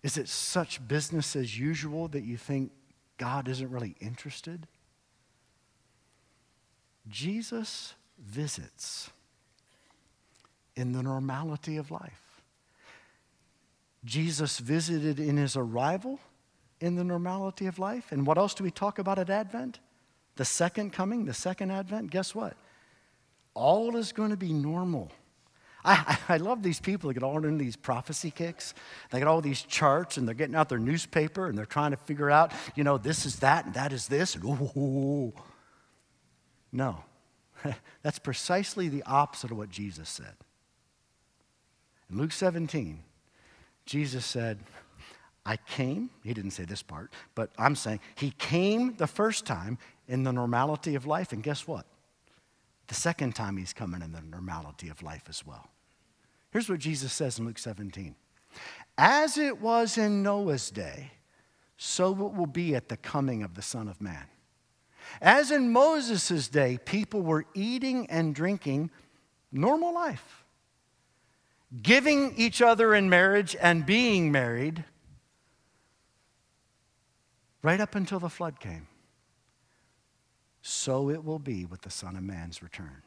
Is 0.01 0.17
it 0.17 0.27
such 0.27 0.87
business 0.87 1.35
as 1.35 1.57
usual 1.57 2.07
that 2.09 2.23
you 2.23 2.37
think 2.37 2.71
God 3.17 3.47
isn't 3.47 3.69
really 3.69 3.95
interested? 3.99 4.67
Jesus 7.07 7.95
visits 8.19 9.09
in 10.75 10.91
the 10.91 11.03
normality 11.03 11.77
of 11.77 11.91
life. 11.91 12.41
Jesus 14.03 14.59
visited 14.59 15.19
in 15.19 15.37
his 15.37 15.55
arrival 15.55 16.19
in 16.79 16.95
the 16.95 17.03
normality 17.03 17.67
of 17.67 17.79
life. 17.79 18.11
And 18.11 18.25
what 18.25 18.37
else 18.37 18.53
do 18.53 18.63
we 18.63 18.71
talk 18.71 18.99
about 18.99 19.19
at 19.19 19.29
Advent? 19.29 19.79
The 20.35 20.45
second 20.45 20.91
coming, 20.91 21.25
the 21.25 21.33
second 21.33 21.71
Advent. 21.71 22.11
Guess 22.11 22.35
what? 22.35 22.55
All 23.53 23.95
is 23.95 24.11
going 24.11 24.31
to 24.31 24.37
be 24.37 24.51
normal. 24.51 25.11
I, 25.83 26.17
I, 26.29 26.37
love 26.37 26.63
these 26.63 26.79
people 26.79 27.07
that 27.07 27.13
get 27.13 27.23
all 27.23 27.37
into 27.37 27.63
these 27.63 27.75
prophecy 27.75 28.31
kicks. 28.31 28.73
They 29.11 29.19
get 29.19 29.27
all 29.27 29.39
these 29.39 29.61
charts 29.61 30.17
and 30.17 30.27
they're 30.27 30.33
getting 30.33 30.55
out 30.55 30.67
their 30.67 30.79
newspaper 30.79 31.47
and 31.47 31.55
they're 31.55 31.65
trying 31.65 31.91
to 31.91 31.97
figure 31.97 32.31
out, 32.31 32.53
you 32.73 32.83
know, 32.83 32.97
this 32.97 33.25
is 33.25 33.37
that 33.37 33.65
and 33.65 33.75
that 33.75 33.93
is 33.93 34.07
this. 34.07 34.35
And 34.35 34.43
ooh, 34.45 35.31
no, 36.71 37.03
that's 38.01 38.17
precisely 38.17 38.89
the 38.89 39.03
opposite 39.03 39.51
of 39.51 39.57
what 39.57 39.69
Jesus 39.69 40.09
said. 40.09 40.33
In 42.09 42.17
Luke 42.17 42.31
17, 42.31 43.03
Jesus 43.85 44.25
said, 44.25 44.59
I 45.45 45.57
came, 45.57 46.09
he 46.23 46.33
didn't 46.33 46.51
say 46.51 46.65
this 46.65 46.81
part, 46.81 47.13
but 47.35 47.51
I'm 47.57 47.75
saying 47.75 47.99
he 48.15 48.31
came 48.31 48.95
the 48.95 49.07
first 49.07 49.45
time 49.45 49.77
in 50.07 50.23
the 50.23 50.33
normality 50.33 50.95
of 50.95 51.05
life, 51.05 51.31
and 51.31 51.43
guess 51.43 51.67
what? 51.67 51.85
The 52.87 52.95
second 52.95 53.35
time 53.35 53.57
he's 53.57 53.73
coming 53.73 54.01
in 54.01 54.11
the 54.11 54.21
normality 54.21 54.89
of 54.89 55.01
life 55.03 55.23
as 55.29 55.45
well. 55.45 55.69
Here's 56.51 56.69
what 56.69 56.79
Jesus 56.79 57.13
says 57.13 57.37
in 57.37 57.45
Luke 57.45 57.59
17 57.59 58.15
As 58.97 59.37
it 59.37 59.61
was 59.61 59.97
in 59.97 60.23
Noah's 60.23 60.71
day, 60.71 61.11
so 61.77 62.11
it 62.11 62.33
will 62.33 62.45
be 62.47 62.75
at 62.75 62.89
the 62.89 62.97
coming 62.97 63.43
of 63.43 63.55
the 63.55 63.61
Son 63.61 63.87
of 63.87 64.01
Man. 64.01 64.25
As 65.21 65.51
in 65.51 65.71
Moses' 65.71 66.47
day, 66.47 66.79
people 66.85 67.21
were 67.21 67.45
eating 67.53 68.07
and 68.09 68.33
drinking 68.33 68.89
normal 69.51 69.93
life, 69.93 70.44
giving 71.81 72.33
each 72.37 72.61
other 72.61 72.93
in 72.93 73.09
marriage 73.09 73.55
and 73.59 73.85
being 73.85 74.31
married 74.31 74.83
right 77.61 77.81
up 77.81 77.95
until 77.95 78.19
the 78.19 78.29
flood 78.29 78.59
came. 78.59 78.87
So 80.61 81.09
it 81.09 81.23
will 81.23 81.39
be 81.39 81.65
with 81.65 81.81
the 81.81 81.89
Son 81.89 82.15
of 82.15 82.23
Man's 82.23 82.61
return. 82.61 83.01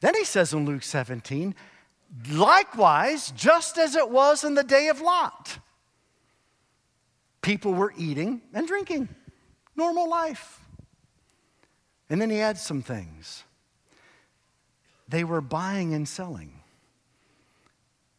Then 0.00 0.14
he 0.14 0.24
says 0.24 0.52
in 0.52 0.64
Luke 0.64 0.82
17, 0.82 1.54
likewise, 2.30 3.32
just 3.32 3.78
as 3.78 3.96
it 3.96 4.10
was 4.10 4.44
in 4.44 4.54
the 4.54 4.64
day 4.64 4.88
of 4.88 5.00
Lot, 5.00 5.58
people 7.42 7.74
were 7.74 7.92
eating 7.96 8.42
and 8.52 8.66
drinking, 8.66 9.08
normal 9.76 10.08
life. 10.08 10.60
And 12.08 12.20
then 12.20 12.30
he 12.30 12.40
adds 12.40 12.60
some 12.60 12.82
things. 12.82 13.44
They 15.08 15.24
were 15.24 15.40
buying 15.40 15.94
and 15.94 16.08
selling, 16.08 16.59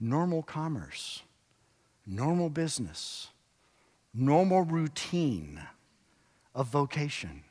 normal 0.01 0.43
commerce, 0.43 1.21
normal 2.05 2.49
business 2.49 3.29
normal 4.13 4.63
routine 4.63 5.61
of 6.53 6.67
vocation. 6.67 7.43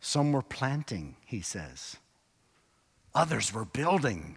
Some 0.00 0.32
were 0.32 0.42
planting, 0.42 1.16
he 1.24 1.40
says. 1.40 1.96
Others 3.14 3.52
were 3.52 3.64
building, 3.64 4.36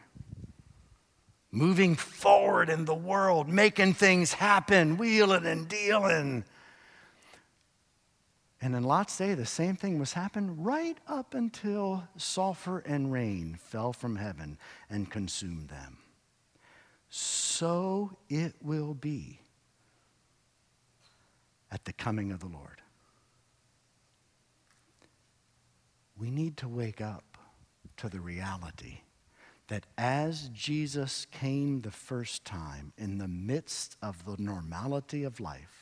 moving 1.52 1.96
forward 1.96 2.70
in 2.70 2.86
the 2.86 2.96
world, 2.96 3.48
making 3.50 3.94
things 3.94 4.34
happen, 4.34 4.98
wheeling 4.98 5.46
and 5.46 5.68
dealing. 5.68 6.46
And 8.62 8.76
in 8.76 8.84
Lot's 8.84 9.18
day, 9.18 9.34
the 9.34 9.46
same 9.46 9.76
thing 9.76 9.98
was 9.98 10.14
happening 10.14 10.62
right 10.62 10.98
up 11.08 11.34
until 11.34 12.08
sulfur 12.16 12.80
and 12.80 13.12
rain 13.12 13.58
fell 13.60 13.92
from 13.92 14.18
heaven 14.18 14.60
and 14.88 15.10
consumed 15.10 15.70
them. 15.70 15.98
So 17.10 18.18
it 18.30 18.54
will 18.62 18.94
be 18.94 19.40
at 21.72 21.86
the 21.86 21.94
coming 21.94 22.32
of 22.32 22.40
the 22.40 22.48
Lord. 22.48 22.82
We 26.16 26.30
need 26.30 26.58
to 26.58 26.70
wake 26.70 27.02
up 27.02 27.40
to 27.98 28.10
the 28.10 28.20
reality 28.20 29.00
that 29.70 29.88
as 29.98 30.50
Jesus 30.50 31.26
came 31.32 31.82
the 31.82 31.92
first 31.92 32.46
time 32.46 32.94
in 32.98 33.18
the 33.18 33.28
midst 33.28 33.98
of 34.04 34.26
the 34.26 34.36
normality 34.38 35.24
of 35.24 35.40
life, 35.40 35.81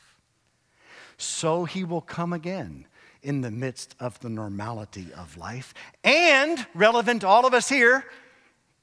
so 1.20 1.66
he 1.66 1.84
will 1.84 2.02
come 2.02 2.34
again 2.34 2.86
in 3.22 3.42
the 3.42 3.52
midst 3.52 3.96
of 4.00 4.20
the 4.22 4.30
normality 4.30 5.08
of 5.16 5.38
life. 5.38 5.74
And, 6.04 6.66
relevant 6.74 7.22
to 7.22 7.28
all 7.28 7.46
of 7.46 7.54
us 7.54 7.68
here, 7.70 8.06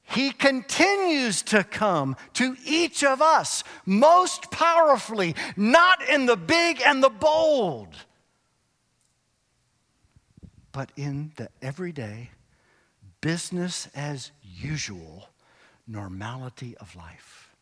he 0.08 0.30
continues 0.30 1.42
to 1.44 1.64
come 1.64 2.16
to 2.34 2.56
each 2.64 3.02
of 3.02 3.20
us 3.20 3.64
most 3.84 4.50
powerfully, 4.50 5.34
not 5.56 6.06
in 6.08 6.26
the 6.26 6.36
big 6.36 6.80
and 6.84 7.02
the 7.02 7.10
bold, 7.10 7.96
but 10.70 10.92
in 10.96 11.32
the 11.36 11.48
everyday, 11.60 12.30
business 13.20 13.88
as 13.94 14.30
usual 14.44 15.28
normality 15.88 16.76
of 16.76 16.94
life. 16.94 17.54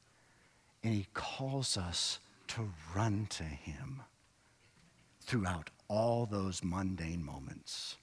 And 0.83 0.93
He 0.93 1.07
calls 1.15 1.79
us 1.79 2.19
to 2.49 2.71
run 2.95 3.27
to 3.31 3.45
Him 3.45 4.03
throughout 5.25 5.71
all 5.89 6.27
those 6.27 6.63
mundane 6.63 7.25
moments 7.25 7.97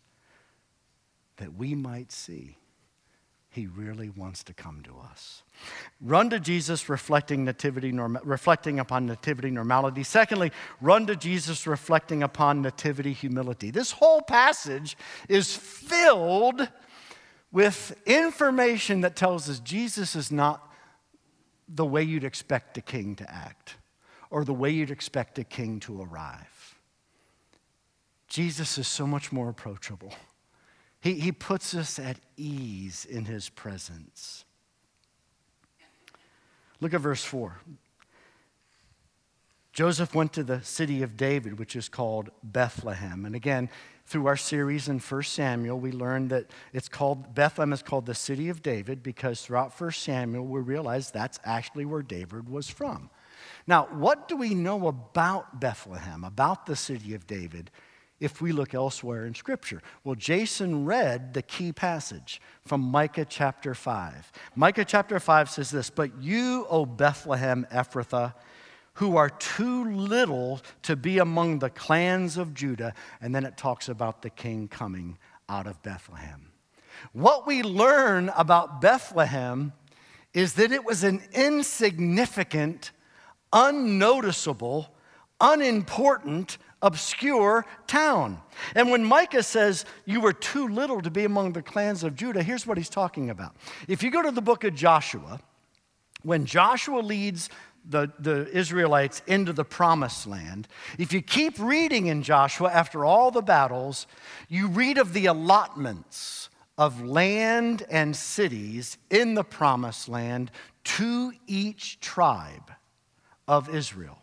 that 1.37 1.53
we 1.53 1.75
might 1.75 2.11
see 2.11 2.57
he 3.51 3.67
really 3.67 4.09
wants 4.09 4.45
to 4.45 4.53
come 4.53 4.81
to 4.83 4.97
us. 5.11 5.43
Run 5.99 6.29
to 6.29 6.39
Jesus 6.39 6.87
reflecting 6.87 7.43
nativity 7.43 7.91
norm- 7.91 8.19
reflecting 8.23 8.79
upon 8.79 9.05
nativity 9.05 9.51
normality. 9.51 10.03
Secondly, 10.03 10.53
run 10.79 11.05
to 11.07 11.17
Jesus 11.17 11.67
reflecting 11.67 12.23
upon 12.23 12.61
nativity 12.61 13.11
humility. 13.11 13.69
This 13.69 13.91
whole 13.91 14.21
passage 14.21 14.95
is 15.27 15.53
filled 15.53 16.69
with 17.51 17.93
information 18.05 19.01
that 19.01 19.17
tells 19.17 19.49
us 19.49 19.59
Jesus 19.59 20.15
is 20.15 20.31
not 20.31 20.71
the 21.67 21.85
way 21.85 22.03
you'd 22.03 22.23
expect 22.23 22.77
a 22.77 22.81
king 22.81 23.17
to 23.17 23.29
act 23.29 23.75
or 24.29 24.45
the 24.45 24.53
way 24.53 24.69
you'd 24.69 24.91
expect 24.91 25.37
a 25.39 25.43
king 25.43 25.81
to 25.81 26.01
arrive. 26.01 26.60
Jesus 28.31 28.77
is 28.77 28.87
so 28.87 29.05
much 29.05 29.33
more 29.33 29.49
approachable. 29.49 30.13
He, 31.01 31.15
he 31.15 31.33
puts 31.33 31.75
us 31.75 31.99
at 31.99 32.15
ease 32.37 33.03
in 33.03 33.25
his 33.25 33.49
presence. 33.49 34.45
Look 36.79 36.93
at 36.93 37.01
verse 37.01 37.25
4. 37.25 37.57
Joseph 39.73 40.15
went 40.15 40.31
to 40.31 40.45
the 40.45 40.61
city 40.61 41.03
of 41.03 41.17
David, 41.17 41.59
which 41.59 41.75
is 41.75 41.89
called 41.89 42.29
Bethlehem. 42.41 43.25
And 43.25 43.35
again, 43.35 43.69
through 44.05 44.27
our 44.27 44.37
series 44.37 44.87
in 44.87 44.99
1 44.99 45.23
Samuel, 45.23 45.77
we 45.77 45.91
learned 45.91 46.29
that 46.29 46.51
it's 46.71 46.87
called 46.87 47.35
Bethlehem 47.35 47.73
is 47.73 47.83
called 47.83 48.05
the 48.05 48.15
city 48.15 48.47
of 48.47 48.61
David 48.61 49.03
because 49.03 49.41
throughout 49.41 49.77
1 49.77 49.91
Samuel 49.91 50.45
we 50.45 50.61
realize 50.61 51.11
that's 51.11 51.39
actually 51.43 51.83
where 51.83 52.01
David 52.01 52.47
was 52.47 52.69
from. 52.69 53.09
Now, 53.67 53.89
what 53.91 54.29
do 54.29 54.37
we 54.37 54.55
know 54.55 54.87
about 54.87 55.59
Bethlehem, 55.59 56.23
about 56.23 56.65
the 56.65 56.77
city 56.77 57.13
of 57.13 57.27
David? 57.27 57.71
If 58.21 58.39
we 58.39 58.53
look 58.53 58.73
elsewhere 58.73 59.25
in 59.25 59.35
Scripture? 59.35 59.81
Well, 60.05 60.15
Jason 60.15 60.85
read 60.85 61.33
the 61.33 61.41
key 61.41 61.73
passage 61.73 62.39
from 62.65 62.79
Micah 62.79 63.25
chapter 63.25 63.75
5. 63.75 64.31
Micah 64.55 64.85
chapter 64.85 65.19
5 65.19 65.49
says 65.49 65.71
this 65.71 65.89
But 65.89 66.21
you, 66.21 66.65
O 66.69 66.85
Bethlehem 66.85 67.67
Ephrathah, 67.73 68.35
who 68.95 69.17
are 69.17 69.29
too 69.29 69.91
little 69.91 70.61
to 70.83 70.95
be 70.95 71.17
among 71.17 71.59
the 71.59 71.69
clans 71.69 72.37
of 72.37 72.53
Judah, 72.53 72.93
and 73.19 73.33
then 73.33 73.45
it 73.45 73.57
talks 73.57 73.89
about 73.89 74.21
the 74.21 74.29
king 74.29 74.67
coming 74.67 75.17
out 75.49 75.67
of 75.67 75.81
Bethlehem. 75.81 76.51
What 77.13 77.47
we 77.47 77.63
learn 77.63 78.29
about 78.37 78.79
Bethlehem 78.81 79.73
is 80.33 80.53
that 80.53 80.71
it 80.71 80.85
was 80.85 81.03
an 81.03 81.21
insignificant, 81.33 82.91
unnoticeable, 83.51 84.93
unimportant, 85.39 86.57
obscure 86.81 87.65
town. 87.87 88.41
And 88.75 88.89
when 88.89 89.03
Micah 89.03 89.43
says, 89.43 89.85
You 90.05 90.21
were 90.21 90.33
too 90.33 90.67
little 90.67 91.01
to 91.01 91.11
be 91.11 91.25
among 91.25 91.53
the 91.53 91.61
clans 91.61 92.03
of 92.03 92.15
Judah, 92.15 92.43
here's 92.43 92.65
what 92.65 92.77
he's 92.77 92.89
talking 92.89 93.29
about. 93.29 93.55
If 93.87 94.03
you 94.03 94.11
go 94.11 94.21
to 94.21 94.31
the 94.31 94.41
book 94.41 94.63
of 94.63 94.75
Joshua, 94.75 95.39
when 96.23 96.45
Joshua 96.45 96.99
leads 96.99 97.49
the, 97.87 98.11
the 98.19 98.47
Israelites 98.55 99.21
into 99.25 99.53
the 99.53 99.65
promised 99.65 100.27
land, 100.27 100.67
if 100.97 101.13
you 101.13 101.21
keep 101.21 101.57
reading 101.59 102.07
in 102.07 102.23
Joshua 102.23 102.71
after 102.71 103.05
all 103.05 103.31
the 103.31 103.41
battles, 103.41 104.07
you 104.49 104.67
read 104.67 104.97
of 104.97 105.13
the 105.13 105.25
allotments 105.25 106.49
of 106.77 107.03
land 107.03 107.85
and 107.89 108.15
cities 108.15 108.97
in 109.09 109.35
the 109.35 109.43
promised 109.43 110.09
land 110.09 110.51
to 110.83 111.31
each 111.47 111.99
tribe 111.99 112.71
of 113.47 113.73
Israel. 113.73 114.20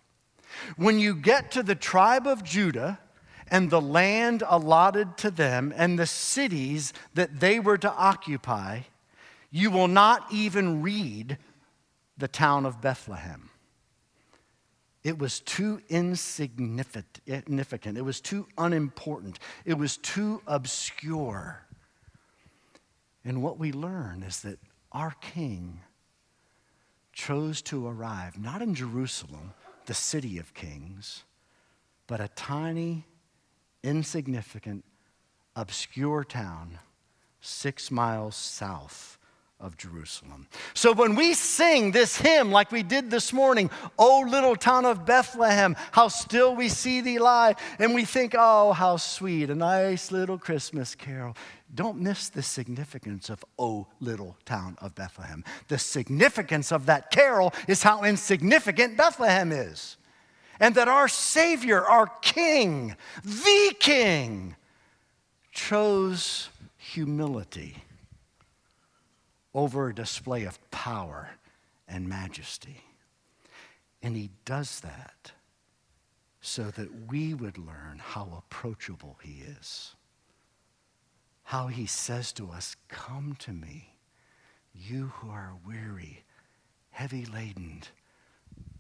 When 0.77 0.99
you 0.99 1.15
get 1.15 1.51
to 1.53 1.63
the 1.63 1.75
tribe 1.75 2.27
of 2.27 2.45
Judah 2.45 2.99
and 3.51 3.71
the 3.71 3.81
land 3.81 4.43
allotted 4.47 5.17
to 5.19 5.31
them 5.31 5.73
and 5.77 5.99
the 5.99 6.07
cities 6.07 6.93
that 7.15 7.41
they 7.41 7.61
were 7.61 7.79
to 7.79 7.93
occupy, 7.93 8.81
you 9.51 9.71
will 9.71 9.89
not 9.89 10.27
even 10.31 10.83
read 10.83 11.39
the 12.17 12.29
town 12.29 12.67
of 12.67 12.81
Bethlehem. 12.81 13.51
It 15.05 15.19
was 15.19 15.41
too 15.41 15.81
insignificant. 15.89 17.21
It 17.97 18.05
was 18.05 18.21
too 18.21 18.47
unimportant. 18.59 19.39
It 19.65 19.75
was 19.75 19.97
too 19.97 20.43
obscure. 20.47 21.65
And 23.25 23.43
what 23.43 23.59
we 23.59 23.73
learn 23.73 24.23
is 24.23 24.41
that 24.43 24.59
our 24.93 25.15
king 25.21 25.81
chose 27.13 27.63
to 27.63 27.87
arrive 27.87 28.39
not 28.39 28.61
in 28.61 28.75
Jerusalem, 28.75 29.55
the 29.89 29.95
city 29.95 30.39
of 30.39 30.53
kings, 30.53 31.25
but 32.07 32.21
a 32.21 32.29
tiny, 32.37 33.07
insignificant, 33.83 34.85
obscure 35.57 36.23
town 36.23 36.79
six 37.41 37.91
miles 37.91 38.37
south 38.37 39.18
of 39.61 39.77
Jerusalem. 39.77 40.47
So 40.73 40.93
when 40.93 41.17
we 41.17 41.35
sing 41.35 41.91
this 41.91 42.17
hymn 42.17 42.53
like 42.53 42.71
we 42.71 42.85
did 42.85 43.11
this 43.11 43.33
morning, 43.33 43.71
O 43.99 44.25
little 44.29 44.55
town 44.55 44.85
of 44.85 45.05
Bethlehem, 45.05 45.75
how 45.91 46.09
still 46.09 46.55
we 46.55 46.69
see 46.69 47.01
thee 47.01 47.19
lie, 47.19 47.57
and 47.81 47.93
we 47.93 48.05
think, 48.05 48.37
oh, 48.39 48.73
how 48.73 48.97
sweet, 48.97 49.51
a 49.51 49.55
nice 49.57 50.13
little 50.13 50.39
Christmas 50.39 50.95
carol. 50.95 51.37
don't 51.75 51.99
miss 51.99 52.29
the 52.29 52.43
significance 52.43 53.29
of 53.31 53.45
O 53.59 53.89
little 53.99 54.37
town 54.45 54.77
of 54.81 54.95
Bethlehem. 54.95 55.43
The 55.67 55.79
significance 55.79 56.71
of 56.71 56.87
that 56.87 57.11
carol 57.11 57.53
is 57.67 57.83
how 57.83 58.05
insignificant 58.05 58.97
Bethlehem 58.97 59.51
is. 59.51 59.97
And 60.61 60.75
that 60.77 60.89
our 60.89 61.09
Savior, 61.09 61.85
our 61.85 62.07
King, 62.23 62.97
the 63.25 63.75
King, 63.79 64.55
chose 65.53 66.49
humility 66.77 67.83
over 69.59 69.89
a 69.89 69.95
display 69.95 70.45
of 70.45 70.71
power 70.71 71.31
and 71.87 72.09
majesty. 72.09 72.83
And 74.03 74.17
He 74.17 74.31
does 74.45 74.81
that 74.81 75.33
so 76.41 76.65
that 76.71 77.11
we 77.11 77.35
would 77.35 77.59
learn 77.59 78.01
how 78.03 78.43
approachable 78.45 79.19
He 79.23 79.43
is 79.43 79.95
how 81.49 81.69
he 81.69 81.87
says 81.87 82.31
to 82.31 82.51
us, 82.51 82.77
Come 82.89 83.35
to 83.39 83.53
me, 83.53 83.95
you 84.75 85.13
who 85.15 85.31
are 85.31 85.55
weary, 85.67 86.23
heavy 86.91 87.25
laden, 87.25 87.81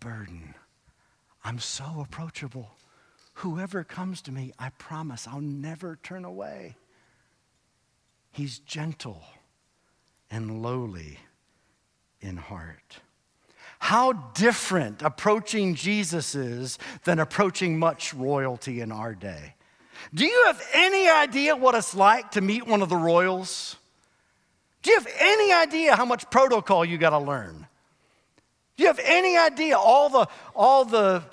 burdened. 0.00 0.52
I'm 1.42 1.60
so 1.60 2.00
approachable. 2.02 2.76
Whoever 3.32 3.84
comes 3.84 4.20
to 4.20 4.32
me, 4.32 4.52
I 4.58 4.68
promise 4.68 5.26
I'll 5.26 5.40
never 5.40 5.96
turn 6.02 6.26
away. 6.26 6.76
He's 8.32 8.58
gentle 8.58 9.24
and 10.30 10.62
lowly 10.62 11.18
in 12.20 12.36
heart. 12.36 13.00
How 13.78 14.12
different 14.12 15.02
approaching 15.02 15.74
Jesus 15.74 16.34
is 16.34 16.78
than 17.04 17.18
approaching 17.18 17.78
much 17.78 18.12
royalty 18.12 18.80
in 18.80 18.90
our 18.90 19.14
day. 19.14 19.54
Do 20.12 20.24
you 20.24 20.44
have 20.46 20.60
any 20.74 21.08
idea 21.08 21.56
what 21.56 21.74
it's 21.74 21.94
like 21.94 22.32
to 22.32 22.40
meet 22.40 22.66
one 22.66 22.82
of 22.82 22.88
the 22.88 22.96
royals? 22.96 23.76
Do 24.82 24.90
you 24.90 24.98
have 24.98 25.08
any 25.18 25.52
idea 25.52 25.96
how 25.96 26.04
much 26.04 26.28
protocol 26.30 26.84
you 26.84 26.98
got 26.98 27.10
to 27.10 27.18
learn? 27.18 27.66
Do 28.76 28.82
you 28.82 28.86
have 28.88 29.00
any 29.02 29.36
idea 29.36 29.76
all 29.76 30.08
the, 30.08 30.28
all 30.54 30.84
the 30.84 31.24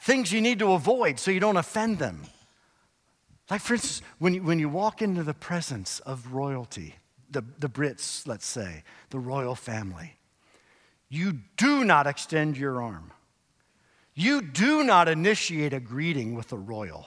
things 0.00 0.32
you 0.32 0.40
need 0.40 0.60
to 0.60 0.72
avoid 0.72 1.18
so 1.18 1.30
you 1.30 1.40
don't 1.40 1.56
offend 1.56 1.98
them? 1.98 2.22
Like, 3.50 3.60
for 3.60 3.74
instance, 3.74 4.02
when 4.18 4.34
you, 4.34 4.42
when 4.42 4.58
you 4.58 4.68
walk 4.68 5.02
into 5.02 5.22
the 5.22 5.34
presence 5.34 6.00
of 6.00 6.32
royalty, 6.32 6.94
the, 7.32 7.44
the 7.58 7.68
Brits, 7.68 8.26
let's 8.26 8.46
say, 8.46 8.84
the 9.10 9.18
royal 9.18 9.54
family, 9.54 10.16
you 11.08 11.40
do 11.56 11.84
not 11.84 12.06
extend 12.06 12.56
your 12.56 12.82
arm. 12.82 13.12
You 14.14 14.42
do 14.42 14.84
not 14.84 15.08
initiate 15.08 15.72
a 15.72 15.80
greeting 15.80 16.34
with 16.34 16.48
the 16.48 16.58
royal. 16.58 17.06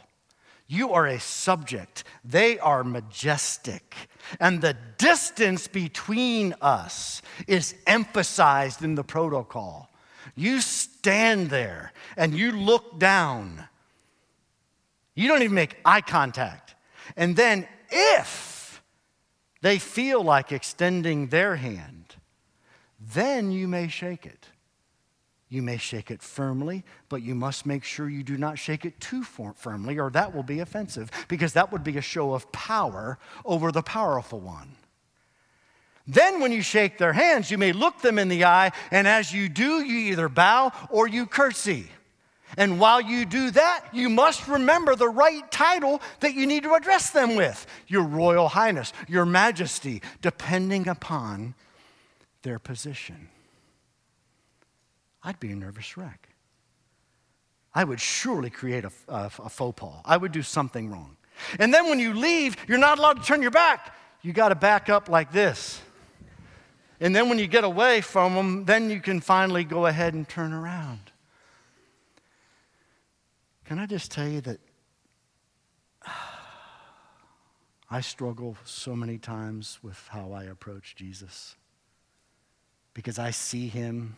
You 0.68 0.94
are 0.94 1.06
a 1.06 1.20
subject. 1.20 2.04
They 2.24 2.58
are 2.58 2.84
majestic. 2.84 3.96
And 4.40 4.62
the 4.62 4.76
distance 4.98 5.68
between 5.68 6.56
us 6.62 7.22
is 7.48 7.76
emphasized 7.86 8.84
in 8.84 8.96
the 8.96 9.04
protocol. 9.04 9.90
You 10.36 10.62
stand 10.62 11.52
there 11.52 11.94
and 12.18 12.34
you 12.34 12.52
look 12.52 12.98
down. 13.00 13.66
You 15.14 15.28
don't 15.28 15.44
even 15.44 15.56
make 15.56 15.78
eye 15.86 16.02
contact. 16.02 16.74
And 17.16 17.36
then, 17.36 17.68
if 17.90 18.55
they 19.66 19.80
feel 19.80 20.24
like 20.24 20.52
extending 20.52 21.26
their 21.26 21.56
hand, 21.56 22.18
then 23.00 23.50
you 23.50 23.68
may 23.68 23.88
shake 23.88 24.28
it. 24.28 24.50
You 25.50 25.64
may 25.64 25.78
shake 25.78 26.12
it 26.12 26.22
firmly, 26.22 26.84
but 27.10 27.24
you 27.24 27.34
must 27.34 27.66
make 27.66 27.84
sure 27.84 28.08
you 28.08 28.22
do 28.22 28.38
not 28.38 28.60
shake 28.60 28.86
it 28.86 29.00
too 29.00 29.24
firmly, 29.24 29.98
or 29.98 30.12
that 30.12 30.36
will 30.36 30.44
be 30.44 30.60
offensive, 30.60 31.10
because 31.28 31.54
that 31.54 31.72
would 31.72 31.84
be 31.84 31.98
a 31.98 32.02
show 32.02 32.36
of 32.36 32.52
power 32.52 33.18
over 33.44 33.72
the 33.72 33.82
powerful 33.82 34.40
one. 34.40 34.76
Then, 36.06 36.42
when 36.42 36.52
you 36.52 36.62
shake 36.62 37.00
their 37.00 37.14
hands, 37.14 37.50
you 37.50 37.58
may 37.58 37.72
look 37.72 38.02
them 38.02 38.20
in 38.20 38.28
the 38.28 38.46
eye, 38.46 38.72
and 38.92 39.08
as 39.08 39.34
you 39.34 39.50
do, 39.50 39.84
you 39.84 40.12
either 40.12 40.30
bow 40.30 40.74
or 40.92 41.08
you 41.08 41.26
curtsy. 41.26 41.88
And 42.58 42.80
while 42.80 43.02
you 43.02 43.26
do 43.26 43.52
that, 43.52 43.86
you 43.92 44.10
must 44.10 44.48
remember 44.48 44.96
the 44.96 45.10
right 45.10 45.50
title 45.52 46.02
that 46.20 46.36
you 46.36 46.46
need 46.46 46.64
to 46.64 46.74
address 46.74 47.10
them 47.10 47.36
with 47.36 47.66
Your 47.88 48.04
Royal 48.04 48.48
Highness, 48.48 48.94
Your 49.08 49.26
Majesty, 49.26 50.02
depending 50.22 50.88
upon 50.88 51.56
their 52.44 52.60
position. 52.60 53.30
I'd 55.24 55.40
be 55.40 55.52
a 55.52 55.56
nervous 55.56 55.98
wreck. 55.98 56.30
I 57.74 57.84
would 57.84 58.00
surely 58.00 58.50
create 58.50 58.86
a, 58.86 58.92
a, 59.10 59.26
a 59.26 59.50
faux 59.50 59.80
pas. 59.80 60.02
I 60.06 60.16
would 60.16 60.32
do 60.32 60.44
something 60.44 60.90
wrong. 60.90 61.18
And 61.60 61.74
then 61.74 61.90
when 61.90 62.00
you 62.00 62.14
leave, 62.14 62.56
you're 62.68 62.78
not 62.78 63.00
allowed 63.00 63.18
to 63.18 63.24
turn 63.24 63.42
your 63.42 63.52
back. 63.52 63.94
You 64.22 64.32
got 64.32 64.50
to 64.50 64.56
back 64.56 64.88
up 64.88 65.10
like 65.10 65.32
this. 65.32 65.82
And 67.02 67.14
then 67.14 67.28
when 67.28 67.38
you 67.38 67.48
get 67.48 67.66
away 67.66 68.00
from 68.02 68.36
them, 68.36 68.66
then 68.66 68.90
you 68.90 69.02
can 69.02 69.20
finally 69.20 69.66
go 69.66 69.88
ahead 69.88 70.14
and 70.14 70.28
turn 70.28 70.54
around. 70.54 71.12
Can 73.66 73.80
I 73.80 73.88
just 73.88 74.12
tell 74.12 74.28
you 74.28 74.42
that 74.42 74.60
I 77.90 78.02
struggle 78.02 78.58
so 78.64 78.96
many 78.96 79.18
times 79.18 79.80
with 79.82 80.08
how 80.10 80.32
I 80.34 80.44
approach 80.44 80.96
Jesus 80.96 81.56
because 82.94 83.18
I 83.18 83.32
see 83.32 83.68
him 83.68 84.18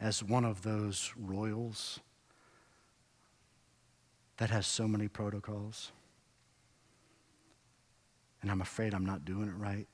as 0.00 0.24
one 0.24 0.46
of 0.46 0.62
those 0.62 1.12
royals 1.16 2.00
that 4.38 4.48
has 4.48 4.66
so 4.66 4.88
many 4.88 5.06
protocols. 5.06 5.92
And 8.40 8.50
I'm 8.50 8.62
afraid 8.62 8.94
I'm 8.94 9.04
not 9.04 9.26
doing 9.26 9.48
it 9.48 9.56
right. 9.56 9.86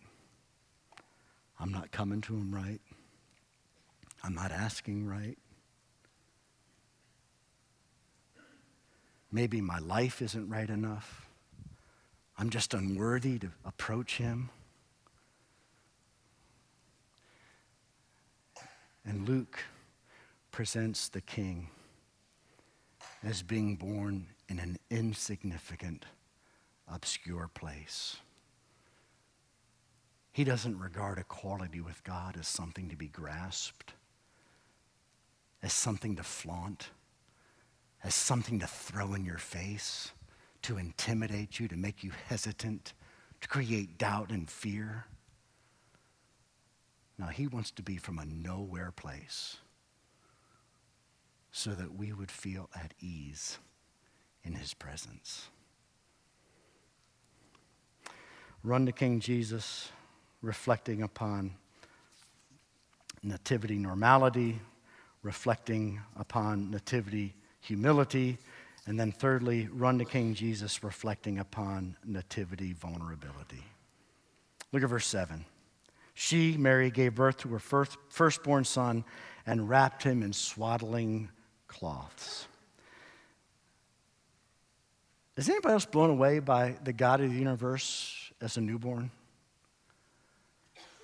I'm 1.59 1.73
not 1.73 1.90
coming 1.90 2.21
to 2.23 2.35
him 2.35 2.55
right. 2.55 2.81
I'm 4.23 4.35
not 4.35 4.53
asking 4.53 5.07
right. 5.07 5.37
Maybe 9.33 9.61
my 9.61 9.79
life 9.79 10.23
isn't 10.23 10.49
right 10.49 10.69
enough. 10.69 11.29
I'm 12.39 12.51
just 12.51 12.75
unworthy 12.75 13.39
to 13.39 13.51
approach 13.65 14.19
him. 14.19 14.51
And 19.05 19.29
Luke 19.29 19.61
presents 20.51 21.09
the 21.09 21.21
king 21.21 21.69
as 23.23 23.43
being 23.43 23.77
born 23.77 24.27
in 24.49 24.59
an 24.59 24.79
insignificant, 24.91 26.07
obscure 26.89 27.49
place. 27.49 28.17
He 30.33 30.45
doesn't 30.45 30.79
regard 30.79 31.19
equality 31.19 31.81
with 31.81 32.05
God 32.05 32.37
as 32.39 32.47
something 32.47 32.89
to 32.91 32.97
be 32.97 33.09
grasped, 33.09 33.95
as 35.62 35.73
something 35.73 36.17
to 36.17 36.23
flaunt, 36.23 36.91
as 38.07 38.14
something 38.14 38.61
to 38.61 38.66
throw 38.69 39.14
in 39.14 39.25
your 39.25 39.37
face, 39.37 40.12
to 40.62 40.79
intimidate 40.79 41.59
you, 41.59 41.66
to 41.66 41.77
make 41.77 42.05
you 42.05 42.12
hesitant, 42.29 42.92
to 43.40 43.49
create 43.49 43.99
doubt 43.99 44.31
and 44.31 44.49
fear. 44.49 45.07
Now, 47.19 47.27
he 47.27 47.49
wants 47.49 47.73
to 47.73 47.83
be 47.83 47.97
from 47.97 48.21
a 48.21 48.25
nowhere 48.25 48.92
place 48.92 49.57
so 51.51 51.71
that 51.71 51.97
we 51.97 52.12
would 52.12 52.31
feel 52.31 52.71
at 52.77 52.95
ease 53.01 53.59
in 54.45 54.55
his 54.55 54.73
presence. 54.73 55.49
Run 58.62 58.87
to 58.87 58.92
King 58.92 59.19
Jesus, 59.19 59.90
reflecting 60.42 61.03
upon 61.03 61.55
nativity 63.25 63.79
normality, 63.79 64.61
reflecting 65.25 66.01
upon 66.16 66.71
nativity 66.71 67.35
humility, 67.66 68.38
and 68.87 68.98
then 68.98 69.12
thirdly, 69.12 69.68
run 69.72 69.98
to 69.98 70.05
King 70.05 70.35
Jesus, 70.35 70.85
reflecting 70.85 71.38
upon 71.38 71.96
nativity 72.05 72.72
vulnerability. 72.72 73.64
Look 74.72 74.83
at 74.83 74.88
verse 74.88 75.07
7. 75.07 75.44
She, 76.14 76.57
Mary, 76.57 76.90
gave 76.90 77.14
birth 77.14 77.38
to 77.38 77.48
her 77.48 77.59
first, 77.59 77.98
firstborn 78.09 78.64
son 78.64 79.05
and 79.44 79.68
wrapped 79.68 80.02
him 80.02 80.22
in 80.22 80.33
swaddling 80.33 81.31
cloths. 81.66 82.46
Is 85.37 85.48
anybody 85.48 85.74
else 85.74 85.85
blown 85.85 86.11
away 86.11 86.38
by 86.38 86.76
the 86.83 86.92
God 86.92 87.20
of 87.20 87.31
the 87.31 87.37
universe 87.38 88.33
as 88.40 88.57
a 88.57 88.61
newborn? 88.61 89.11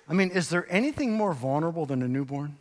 I 0.07 0.13
mean, 0.13 0.31
is 0.31 0.49
there 0.49 0.65
anything 0.69 1.13
more 1.13 1.33
vulnerable 1.33 1.85
than 1.85 2.01
a 2.01 2.07
newborn? 2.07 2.57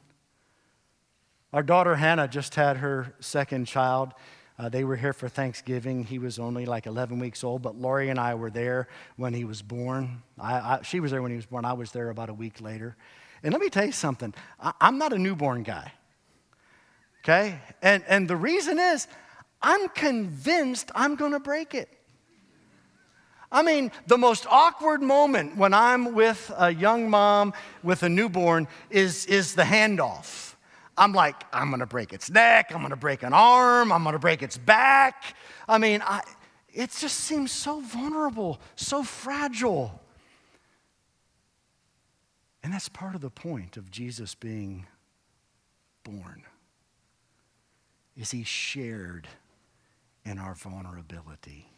Our 1.53 1.63
daughter 1.63 1.97
Hannah 1.97 2.29
just 2.29 2.55
had 2.55 2.79
her 2.79 3.15
second 3.21 3.67
child. 3.67 4.15
Uh, 4.59 4.69
they 4.69 4.85
were 4.85 4.97
here 4.97 5.13
for 5.13 5.29
Thanksgiving. 5.29 6.05
He 6.05 6.19
was 6.19 6.39
only 6.39 6.65
like 6.65 6.87
11 6.87 7.19
weeks 7.19 7.45
old, 7.45 7.63
but 7.63 7.77
Lori 7.77 8.09
and 8.09 8.19
I 8.19 8.35
were 8.35 8.51
there 8.51 8.89
when 9.17 9.35
he 9.35 9.45
was 9.45 9.61
born. 9.61 10.23
I, 10.39 10.55
I, 10.55 10.81
she 10.83 11.01
was 11.01 11.11
there 11.11 11.21
when 11.21 11.31
he 11.31 11.37
was 11.37 11.47
born. 11.47 11.65
I 11.65 11.75
was 11.75 11.93
there 11.93 12.09
about 12.09 12.31
a 12.31 12.35
week 12.35 12.61
later. 12.61 12.97
And 13.43 13.53
let 13.53 13.61
me 13.61 13.69
tell 13.69 13.85
you 13.85 13.93
something 13.93 14.33
I, 14.61 14.73
I'm 14.81 14.97
not 14.99 15.13
a 15.13 15.19
newborn 15.19 15.63
guy. 15.63 15.93
Okay? 17.23 17.59
And, 17.83 18.03
and 18.09 18.29
the 18.29 18.37
reason 18.37 18.79
is, 18.79 19.07
I'm 19.61 19.89
convinced 19.91 20.91
I'm 20.95 21.17
going 21.17 21.33
to 21.33 21.41
break 21.41 21.75
it. 21.75 21.89
I 23.51 23.63
mean, 23.63 23.93
the 24.07 24.17
most 24.17 24.47
awkward 24.49 25.03
moment 25.03 25.57
when 25.57 25.75
I'm 25.75 26.15
with 26.15 26.51
a 26.57 26.73
young 26.73 27.11
mom 27.11 27.53
with 27.83 28.03
a 28.03 28.09
newborn 28.09 28.67
is, 28.91 29.27
is 29.27 29.55
the 29.55 29.63
handoff. 29.63 30.52
I'm 30.97 31.13
like, 31.13 31.37
I'm 31.53 31.71
gonna 31.71 31.87
break 31.87 32.13
its 32.13 32.31
neck, 32.31 32.73
I'm 32.75 32.83
gonna 32.83 32.97
break 32.97 33.23
an 33.23 33.33
arm, 33.33 33.93
I'm 33.93 34.05
gonna 34.05 34.19
break 34.19 34.43
its 34.43 34.59
back. 34.59 35.37
I 35.69 35.79
mean, 35.79 36.03
I, 36.05 36.23
it 36.73 36.91
just 36.91 37.21
seems 37.21 37.51
so 37.53 37.81
vulnerable, 37.81 38.61
so 38.77 39.03
fragile. 39.03 40.01
And 42.63 42.73
that's 42.73 42.89
part 42.89 43.15
of 43.15 43.21
the 43.21 43.31
point 43.31 43.77
of 43.77 43.91
Jesus 43.91 44.35
being 44.35 44.87
born. 46.05 46.45
Is 48.17 48.31
he 48.31 48.45
shared 48.45 49.27
in 50.25 50.39
our 50.39 50.55
vulnerability. 50.55 51.69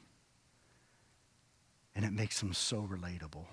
And 1.94 2.04
it 2.04 2.12
makes 2.12 2.42
him 2.42 2.52
so 2.52 2.82
relatable 2.82 3.46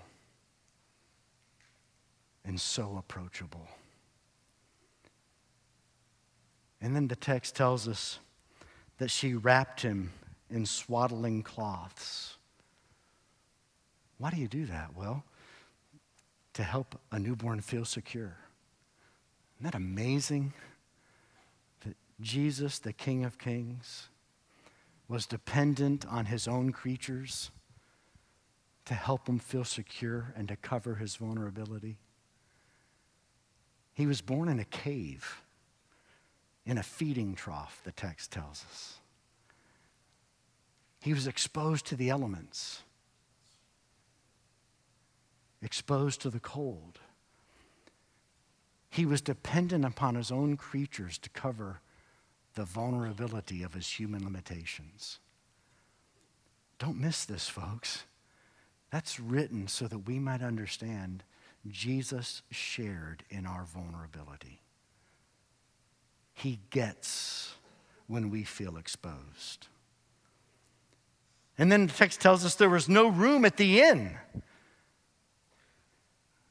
and 2.44 2.60
so 2.60 2.96
approachable. 2.98 3.68
And 6.82 6.96
then 6.96 7.06
the 7.06 7.16
text 7.16 7.54
tells 7.54 7.86
us 7.86 8.18
that 8.98 9.10
she 9.10 9.34
wrapped 9.34 9.82
him 9.82 10.10
in 10.50 10.66
swaddling 10.66 11.42
cloths. 11.42 12.36
Why 14.18 14.30
do 14.30 14.36
you 14.36 14.48
do 14.48 14.66
that? 14.66 14.94
Well, 14.96 15.24
to 16.54 16.62
help 16.62 17.00
a 17.10 17.18
newborn 17.18 17.60
feel 17.60 17.84
secure. 17.84 18.36
Isn't 19.56 19.64
that 19.64 19.74
amazing? 19.74 20.52
That 21.84 21.96
Jesus, 22.20 22.78
the 22.80 22.92
King 22.92 23.24
of 23.24 23.38
Kings, 23.38 24.08
was 25.08 25.24
dependent 25.24 26.04
on 26.06 26.26
his 26.26 26.48
own 26.48 26.72
creatures 26.72 27.50
to 28.86 28.94
help 28.94 29.28
him 29.28 29.38
feel 29.38 29.64
secure 29.64 30.34
and 30.36 30.48
to 30.48 30.56
cover 30.56 30.96
his 30.96 31.14
vulnerability. 31.14 31.98
He 33.94 34.06
was 34.06 34.20
born 34.20 34.48
in 34.48 34.58
a 34.58 34.64
cave, 34.64 35.41
in 36.64 36.78
a 36.78 36.82
feeding 36.82 37.34
trough, 37.34 37.80
the 37.84 37.92
text 37.92 38.30
tells 38.30 38.64
us. 38.70 38.98
He 41.00 41.12
was 41.12 41.26
exposed 41.26 41.86
to 41.86 41.96
the 41.96 42.10
elements, 42.10 42.82
exposed 45.60 46.20
to 46.22 46.30
the 46.30 46.40
cold. 46.40 47.00
He 48.88 49.04
was 49.04 49.20
dependent 49.20 49.84
upon 49.84 50.14
his 50.14 50.30
own 50.30 50.56
creatures 50.56 51.18
to 51.18 51.30
cover 51.30 51.80
the 52.54 52.64
vulnerability 52.64 53.62
of 53.62 53.74
his 53.74 53.88
human 53.88 54.22
limitations. 54.22 55.18
Don't 56.78 57.00
miss 57.00 57.24
this, 57.24 57.48
folks. 57.48 58.04
That's 58.90 59.18
written 59.18 59.68
so 59.68 59.88
that 59.88 60.06
we 60.06 60.18
might 60.18 60.42
understand 60.42 61.24
Jesus 61.68 62.42
shared 62.50 63.24
in 63.30 63.46
our 63.46 63.64
vulnerability. 63.64 64.60
He 66.34 66.60
gets 66.70 67.54
when 68.06 68.30
we 68.30 68.44
feel 68.44 68.76
exposed. 68.76 69.68
And 71.58 71.70
then 71.70 71.86
the 71.86 71.92
text 71.92 72.20
tells 72.20 72.44
us 72.44 72.54
there 72.54 72.68
was 72.68 72.88
no 72.88 73.08
room 73.08 73.44
at 73.44 73.56
the 73.56 73.80
inn. 73.80 74.16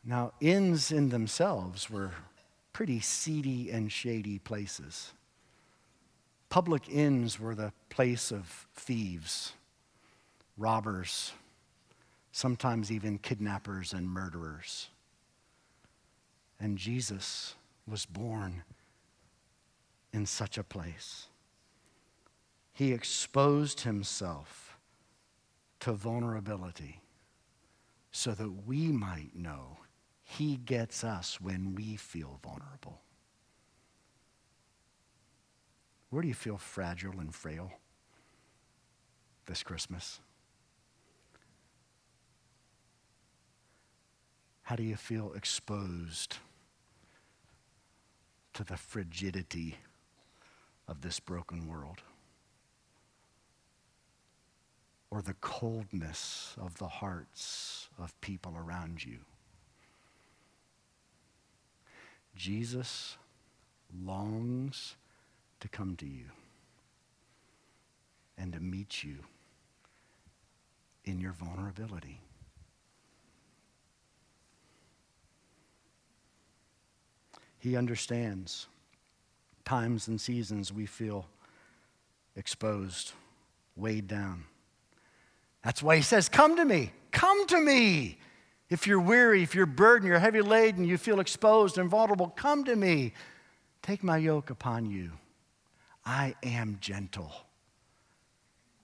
Now, 0.03 0.33
inns 0.39 0.91
in 0.91 1.09
themselves 1.09 1.89
were 1.89 2.11
pretty 2.73 2.99
seedy 2.99 3.69
and 3.69 3.91
shady 3.91 4.39
places. 4.39 5.13
Public 6.49 6.89
inns 6.89 7.39
were 7.39 7.55
the 7.55 7.71
place 7.89 8.31
of 8.31 8.67
thieves, 8.73 9.53
robbers, 10.57 11.33
sometimes 12.31 12.91
even 12.91 13.17
kidnappers 13.17 13.93
and 13.93 14.09
murderers. 14.09 14.89
And 16.59 16.77
Jesus 16.77 17.55
was 17.87 18.05
born 18.05 18.63
in 20.13 20.25
such 20.25 20.57
a 20.57 20.63
place. 20.63 21.27
He 22.73 22.93
exposed 22.93 23.81
himself 23.81 24.77
to 25.81 25.93
vulnerability 25.93 27.01
so 28.11 28.31
that 28.31 28.65
we 28.65 28.87
might 28.87 29.35
know 29.35 29.79
he 30.23 30.57
gets 30.57 31.03
us 31.03 31.39
when 31.41 31.75
we 31.75 31.95
feel 31.95 32.39
vulnerable. 32.43 33.01
Where 36.09 36.21
do 36.21 36.27
you 36.27 36.33
feel 36.33 36.57
fragile 36.57 37.19
and 37.19 37.33
frail 37.33 37.71
this 39.45 39.63
Christmas? 39.63 40.19
How 44.63 44.75
do 44.75 44.83
you 44.83 44.95
feel 44.95 45.33
exposed 45.33 46.37
to 48.53 48.63
the 48.63 48.77
frigidity 48.77 49.77
of 50.91 50.99
this 50.99 51.21
broken 51.21 51.67
world? 51.67 52.01
Or 55.09 55.21
the 55.21 55.35
coldness 55.35 56.53
of 56.59 56.77
the 56.77 56.87
hearts 56.87 57.87
of 57.97 58.19
people 58.19 58.55
around 58.57 59.03
you? 59.03 59.19
Jesus 62.35 63.17
longs 64.03 64.95
to 65.61 65.69
come 65.69 65.95
to 65.95 66.05
you 66.05 66.25
and 68.37 68.51
to 68.51 68.59
meet 68.59 69.03
you 69.03 69.19
in 71.05 71.19
your 71.19 71.33
vulnerability. 71.33 72.19
He 77.59 77.77
understands 77.77 78.67
times 79.71 80.09
and 80.09 80.19
seasons 80.19 80.73
we 80.73 80.85
feel 80.85 81.25
exposed, 82.35 83.13
weighed 83.77 84.05
down. 84.05 84.43
That's 85.63 85.81
why 85.81 85.95
he 85.95 86.01
says, 86.01 86.27
Come 86.27 86.57
to 86.57 86.65
me, 86.65 86.91
come 87.11 87.47
to 87.47 87.61
me. 87.61 88.17
If 88.69 88.85
you're 88.85 88.99
weary, 88.99 89.43
if 89.43 89.55
you're 89.55 89.65
burdened, 89.65 90.09
you're 90.09 90.19
heavy 90.19 90.41
laden, 90.41 90.83
you 90.83 90.97
feel 90.97 91.21
exposed 91.21 91.77
and 91.77 91.89
vulnerable, 91.89 92.27
come 92.27 92.65
to 92.65 92.75
me. 92.75 93.13
Take 93.81 94.03
my 94.03 94.17
yoke 94.17 94.49
upon 94.49 94.91
you. 94.91 95.13
I 96.05 96.35
am 96.43 96.77
gentle. 96.81 97.31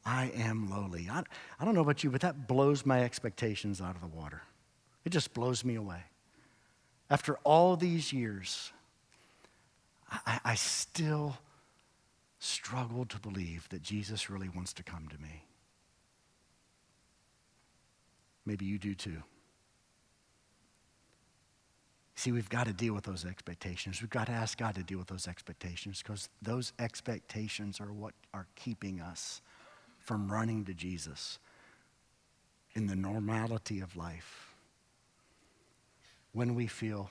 I 0.05 0.31
am 0.37 0.69
lowly. 0.69 1.09
I, 1.11 1.21
I 1.59 1.65
don't 1.65 1.75
know 1.75 1.81
about 1.81 2.01
you, 2.01 2.11
but 2.11 2.21
that 2.21 2.47
blows 2.47 2.85
my 2.85 3.03
expectations 3.03 3.81
out 3.81 3.95
of 3.95 3.99
the 3.99 4.07
water. 4.07 4.41
It 5.03 5.09
just 5.09 5.33
blows 5.33 5.65
me 5.65 5.75
away. 5.75 6.03
After 7.09 7.35
all 7.43 7.75
these 7.75 8.13
years, 8.13 8.71
I, 10.09 10.39
I 10.43 10.55
still 10.55 11.37
struggle 12.39 13.05
to 13.05 13.19
believe 13.19 13.67
that 13.69 13.81
Jesus 13.81 14.29
really 14.29 14.49
wants 14.49 14.73
to 14.73 14.83
come 14.83 15.07
to 15.09 15.21
me. 15.21 15.43
Maybe 18.45 18.65
you 18.65 18.77
do 18.77 18.95
too. 18.95 19.23
See, 22.15 22.31
we've 22.31 22.49
got 22.49 22.65
to 22.65 22.73
deal 22.73 22.93
with 22.93 23.03
those 23.03 23.25
expectations. 23.25 24.01
We've 24.01 24.09
got 24.09 24.25
to 24.25 24.31
ask 24.31 24.57
God 24.57 24.75
to 24.75 24.83
deal 24.83 24.97
with 24.97 25.07
those 25.07 25.27
expectations 25.27 26.01
because 26.01 26.29
those 26.41 26.73
expectations 26.79 27.79
are 27.79 27.93
what 27.93 28.13
are 28.33 28.47
keeping 28.55 28.99
us 29.01 29.41
from 29.99 30.31
running 30.31 30.65
to 30.65 30.73
Jesus 30.73 31.37
in 32.73 32.87
the 32.87 32.95
normality 32.95 33.81
of 33.81 33.95
life 33.95 34.55
when 36.31 36.55
we 36.55 36.67
feel 36.67 37.09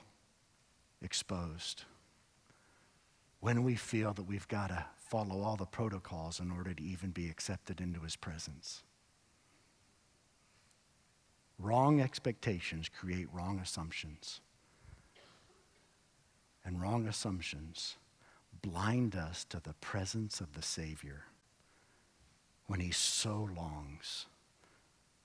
exposed, 1.01 1.83
when 3.39 3.63
we 3.63 3.75
feel 3.75 4.13
that 4.13 4.23
we've 4.23 4.47
got 4.47 4.67
to 4.67 4.85
follow 4.97 5.41
all 5.41 5.55
the 5.55 5.65
protocols 5.65 6.39
in 6.39 6.51
order 6.51 6.73
to 6.73 6.83
even 6.83 7.11
be 7.11 7.29
accepted 7.29 7.79
into 7.79 8.01
his 8.01 8.15
presence. 8.15 8.83
Wrong 11.59 12.01
expectations 12.01 12.89
create 12.89 13.27
wrong 13.31 13.59
assumptions. 13.59 14.41
And 16.65 16.81
wrong 16.81 17.07
assumptions 17.07 17.95
blind 18.61 19.15
us 19.15 19.45
to 19.45 19.59
the 19.59 19.73
presence 19.75 20.41
of 20.41 20.53
the 20.53 20.61
Savior 20.61 21.23
when 22.67 22.79
he 22.79 22.91
so 22.91 23.49
longs 23.55 24.25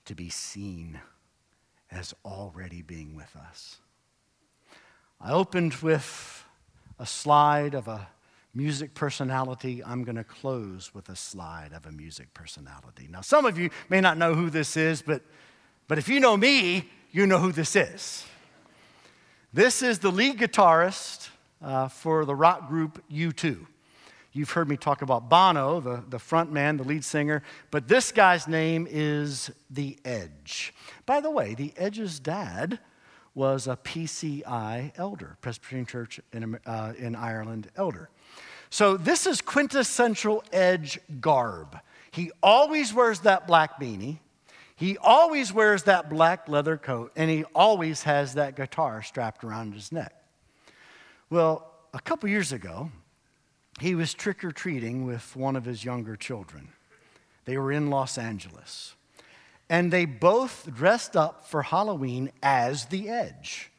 to 0.05 0.15
be 0.15 0.29
seen 0.29 1.01
as 1.91 2.13
already 2.25 2.81
being 2.81 3.15
with 3.15 3.35
us. 3.35 3.79
I 5.19 5.31
opened 5.31 5.75
with 5.75 6.45
a 6.99 7.05
slide 7.05 7.73
of 7.73 7.87
a 7.87 8.07
music 8.53 8.93
personality. 8.93 9.83
I'm 9.83 10.03
going 10.03 10.15
to 10.15 10.23
close 10.23 10.93
with 10.93 11.09
a 11.09 11.15
slide 11.15 11.71
of 11.73 11.85
a 11.85 11.91
music 11.91 12.33
personality. 12.33 13.07
Now, 13.09 13.21
some 13.21 13.45
of 13.45 13.57
you 13.57 13.69
may 13.89 13.99
not 13.99 14.17
know 14.17 14.35
who 14.35 14.49
this 14.49 14.77
is, 14.77 15.01
but, 15.01 15.21
but 15.87 15.97
if 15.97 16.07
you 16.07 16.19
know 16.19 16.37
me, 16.37 16.89
you 17.11 17.25
know 17.25 17.39
who 17.39 17.51
this 17.51 17.75
is. 17.75 18.25
This 19.53 19.81
is 19.81 19.99
the 19.99 20.11
lead 20.11 20.39
guitarist 20.39 21.29
uh, 21.61 21.87
for 21.87 22.25
the 22.25 22.35
rock 22.35 22.67
group 22.67 23.03
U2. 23.11 23.65
You've 24.35 24.49
heard 24.49 24.67
me 24.67 24.77
talk 24.77 25.03
about 25.03 25.29
Bono, 25.29 25.79
the, 25.79 26.03
the 26.09 26.17
front 26.17 26.51
man, 26.51 26.77
the 26.77 26.83
lead 26.83 27.05
singer, 27.05 27.43
but 27.69 27.87
this 27.87 28.11
guy's 28.11 28.47
name 28.47 28.87
is 28.89 29.51
The 29.69 29.97
Edge. 30.03 30.73
By 31.05 31.21
the 31.21 31.29
way, 31.29 31.53
The 31.53 31.71
Edge's 31.77 32.19
dad 32.19 32.79
was 33.35 33.67
a 33.67 33.75
PCI 33.75 34.91
elder, 34.95 35.37
Presbyterian 35.41 35.85
Church 35.85 36.19
in, 36.31 36.59
uh, 36.65 36.93
in 36.97 37.15
Ireland 37.15 37.69
elder. 37.75 38.09
So 38.69 38.97
this 38.97 39.27
is 39.27 39.41
quintessential 39.41 40.43
Edge 40.51 40.99
garb. 41.19 41.77
He 42.11 42.31
always 42.41 42.93
wears 42.93 43.21
that 43.21 43.47
black 43.47 43.79
beanie. 43.79 44.19
He 44.75 44.97
always 44.97 45.53
wears 45.53 45.83
that 45.83 46.09
black 46.09 46.49
leather 46.49 46.77
coat, 46.77 47.11
and 47.15 47.29
he 47.29 47.43
always 47.55 48.03
has 48.03 48.33
that 48.33 48.55
guitar 48.55 49.01
strapped 49.01 49.43
around 49.43 49.73
his 49.73 49.91
neck. 49.91 50.13
Well, 51.29 51.71
a 51.93 51.99
couple 51.99 52.29
years 52.29 52.51
ago, 52.51 52.91
he 53.79 53.95
was 53.95 54.13
trick 54.13 54.43
or 54.43 54.51
treating 54.51 55.05
with 55.05 55.35
one 55.35 55.55
of 55.55 55.65
his 55.65 55.85
younger 55.85 56.15
children. 56.15 56.69
They 57.45 57.57
were 57.57 57.71
in 57.71 57.89
Los 57.89 58.17
Angeles. 58.17 58.95
And 59.69 59.91
they 59.91 60.05
both 60.05 60.69
dressed 60.73 61.15
up 61.15 61.47
for 61.47 61.63
Halloween 61.63 62.31
as 62.41 62.85
the 62.85 63.09
Edge. 63.09 63.71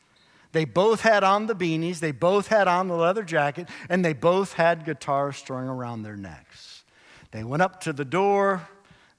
They 0.53 0.64
both 0.64 1.01
had 1.01 1.25
on 1.25 1.47
the 1.47 1.55
beanies, 1.55 1.99
they 1.99 2.12
both 2.12 2.47
had 2.47 2.68
on 2.68 2.87
the 2.87 2.94
leather 2.94 3.25
jacket, 3.25 3.68
and 3.88 4.05
they 4.05 4.12
both 4.12 4.53
had 4.53 4.85
guitars 4.85 5.37
strung 5.37 5.68
around 5.68 6.03
their 6.03 6.16
necks. 6.16 6.85
They 7.33 7.42
went 7.42 7.62
up 7.62 7.81
to 7.81 7.92
the 7.92 8.05
door, 8.05 8.68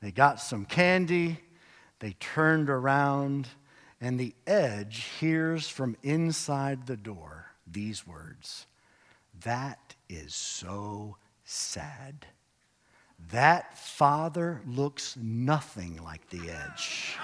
they 0.02 0.12
got 0.12 0.40
some 0.40 0.64
candy, 0.64 1.40
they 2.00 2.14
turned 2.22 2.70
around, 2.70 3.50
and 4.00 4.18
the 4.18 4.34
Edge 4.48 5.04
hears 5.20 5.68
from 5.68 5.98
inside 6.04 6.88
the 6.88 6.96
door 6.96 7.48
these 7.68 8.08
words 8.08 8.68
That 9.44 9.96
is 10.08 10.34
so 10.34 11.18
sad. 11.44 12.28
That 13.32 13.78
father 13.78 14.62
looks 14.68 15.18
nothing 15.18 16.02
like 16.04 16.30
the 16.30 16.50
edge. 16.50 17.18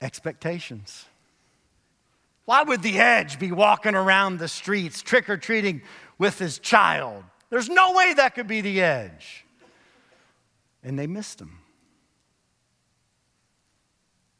Expectations. 0.00 1.06
Why 2.44 2.62
would 2.62 2.82
the 2.82 2.98
edge 2.98 3.38
be 3.38 3.52
walking 3.52 3.94
around 3.94 4.38
the 4.38 4.48
streets 4.48 5.00
trick 5.00 5.30
or 5.30 5.38
treating 5.38 5.80
with 6.18 6.38
his 6.38 6.58
child? 6.58 7.24
There's 7.48 7.70
no 7.70 7.92
way 7.92 8.12
that 8.14 8.34
could 8.34 8.46
be 8.46 8.60
the 8.60 8.82
edge. 8.82 9.46
And 10.82 10.98
they 10.98 11.06
missed 11.06 11.40
him. 11.40 11.60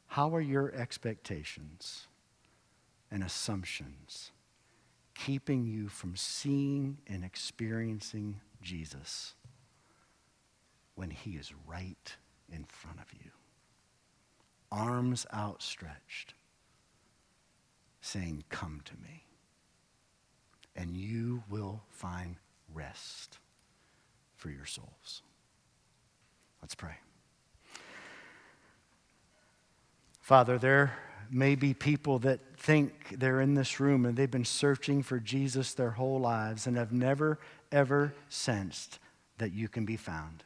How 0.05 0.35
are 0.35 0.41
your 0.41 0.71
expectations 0.71 2.07
and 3.11 3.23
assumptions 3.23 4.31
keeping 5.13 5.65
you 5.65 5.87
from 5.87 6.15
seeing 6.15 6.97
and 7.07 7.23
experiencing 7.23 8.41
Jesus 8.61 9.33
when 10.95 11.09
he 11.09 11.31
is 11.31 11.53
right 11.65 12.15
in 12.51 12.65
front 12.65 12.99
of 12.99 13.13
you? 13.13 13.31
Arms 14.71 15.25
outstretched, 15.33 16.33
saying, 18.01 18.43
Come 18.49 18.81
to 18.85 18.93
me, 18.95 19.25
and 20.75 20.97
you 20.97 21.43
will 21.49 21.83
find 21.89 22.35
rest 22.73 23.39
for 24.35 24.49
your 24.49 24.65
souls. 24.65 25.21
Let's 26.61 26.75
pray. 26.75 26.95
Father, 30.19 30.57
there 30.57 30.97
may 31.31 31.55
be 31.55 31.73
people 31.73 32.19
that 32.19 32.39
think 32.57 33.19
they're 33.19 33.41
in 33.41 33.53
this 33.53 33.79
room 33.79 34.05
and 34.05 34.17
they've 34.17 34.31
been 34.31 34.45
searching 34.45 35.03
for 35.03 35.19
Jesus 35.19 35.73
their 35.73 35.91
whole 35.91 36.19
lives 36.19 36.67
and 36.67 36.77
have 36.77 36.91
never, 36.91 37.39
ever 37.71 38.13
sensed 38.29 38.99
that 39.37 39.53
you 39.53 39.67
can 39.67 39.85
be 39.85 39.97
found. 39.97 40.43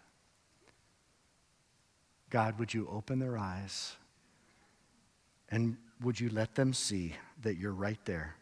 God, 2.30 2.60
would 2.60 2.74
you 2.74 2.88
open 2.92 3.20
their 3.20 3.38
eyes 3.38 3.96
and 5.50 5.78
would 6.02 6.20
you 6.20 6.30
let 6.30 6.56
them 6.56 6.74
see 6.74 7.16
that 7.42 7.58
you're 7.58 7.72
right 7.74 8.00
there, 8.06 8.36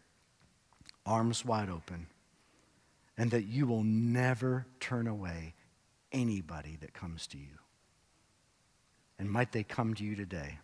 arms 1.06 1.46
wide 1.46 1.70
open, 1.70 2.08
and 3.18 3.32
that 3.32 3.46
you 3.46 3.66
will 3.66 3.84
never 3.84 4.66
turn 4.80 5.08
away 5.08 5.54
anybody 6.12 6.78
that 6.82 6.94
comes 6.94 7.28
to 7.28 7.38
you? 7.38 7.58
And 9.18 9.30
might 9.30 9.52
they 9.52 9.64
come 9.64 9.94
to 9.96 10.04
you 10.04 10.16
today? 10.16 10.60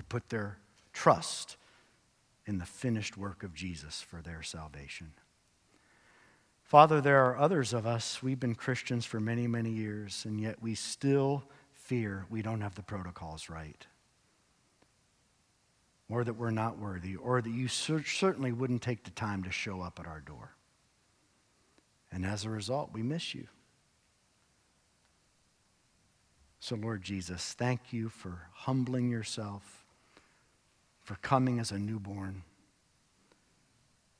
To 0.00 0.04
put 0.04 0.30
their 0.30 0.56
trust 0.94 1.58
in 2.46 2.56
the 2.56 2.64
finished 2.64 3.18
work 3.18 3.42
of 3.42 3.52
Jesus 3.52 4.00
for 4.00 4.22
their 4.22 4.42
salvation. 4.42 5.12
Father, 6.62 7.02
there 7.02 7.22
are 7.26 7.36
others 7.36 7.74
of 7.74 7.86
us, 7.86 8.22
we've 8.22 8.40
been 8.40 8.54
Christians 8.54 9.04
for 9.04 9.20
many, 9.20 9.46
many 9.46 9.70
years, 9.70 10.24
and 10.24 10.40
yet 10.40 10.62
we 10.62 10.74
still 10.74 11.44
fear 11.72 12.24
we 12.30 12.40
don't 12.40 12.62
have 12.62 12.76
the 12.76 12.82
protocols 12.82 13.50
right. 13.50 13.86
Or 16.08 16.24
that 16.24 16.34
we're 16.34 16.50
not 16.50 16.78
worthy, 16.78 17.14
or 17.16 17.42
that 17.42 17.50
you 17.50 17.68
certainly 17.68 18.52
wouldn't 18.52 18.80
take 18.80 19.04
the 19.04 19.10
time 19.10 19.42
to 19.42 19.52
show 19.52 19.82
up 19.82 20.00
at 20.00 20.06
our 20.06 20.20
door. 20.20 20.54
And 22.10 22.24
as 22.24 22.46
a 22.46 22.50
result, 22.50 22.90
we 22.94 23.02
miss 23.02 23.34
you. 23.34 23.48
So, 26.58 26.74
Lord 26.74 27.02
Jesus, 27.02 27.52
thank 27.52 27.92
you 27.92 28.08
for 28.08 28.48
humbling 28.52 29.10
yourself 29.10 29.79
for 31.10 31.16
coming 31.22 31.58
as 31.58 31.72
a 31.72 31.78
newborn, 31.80 32.44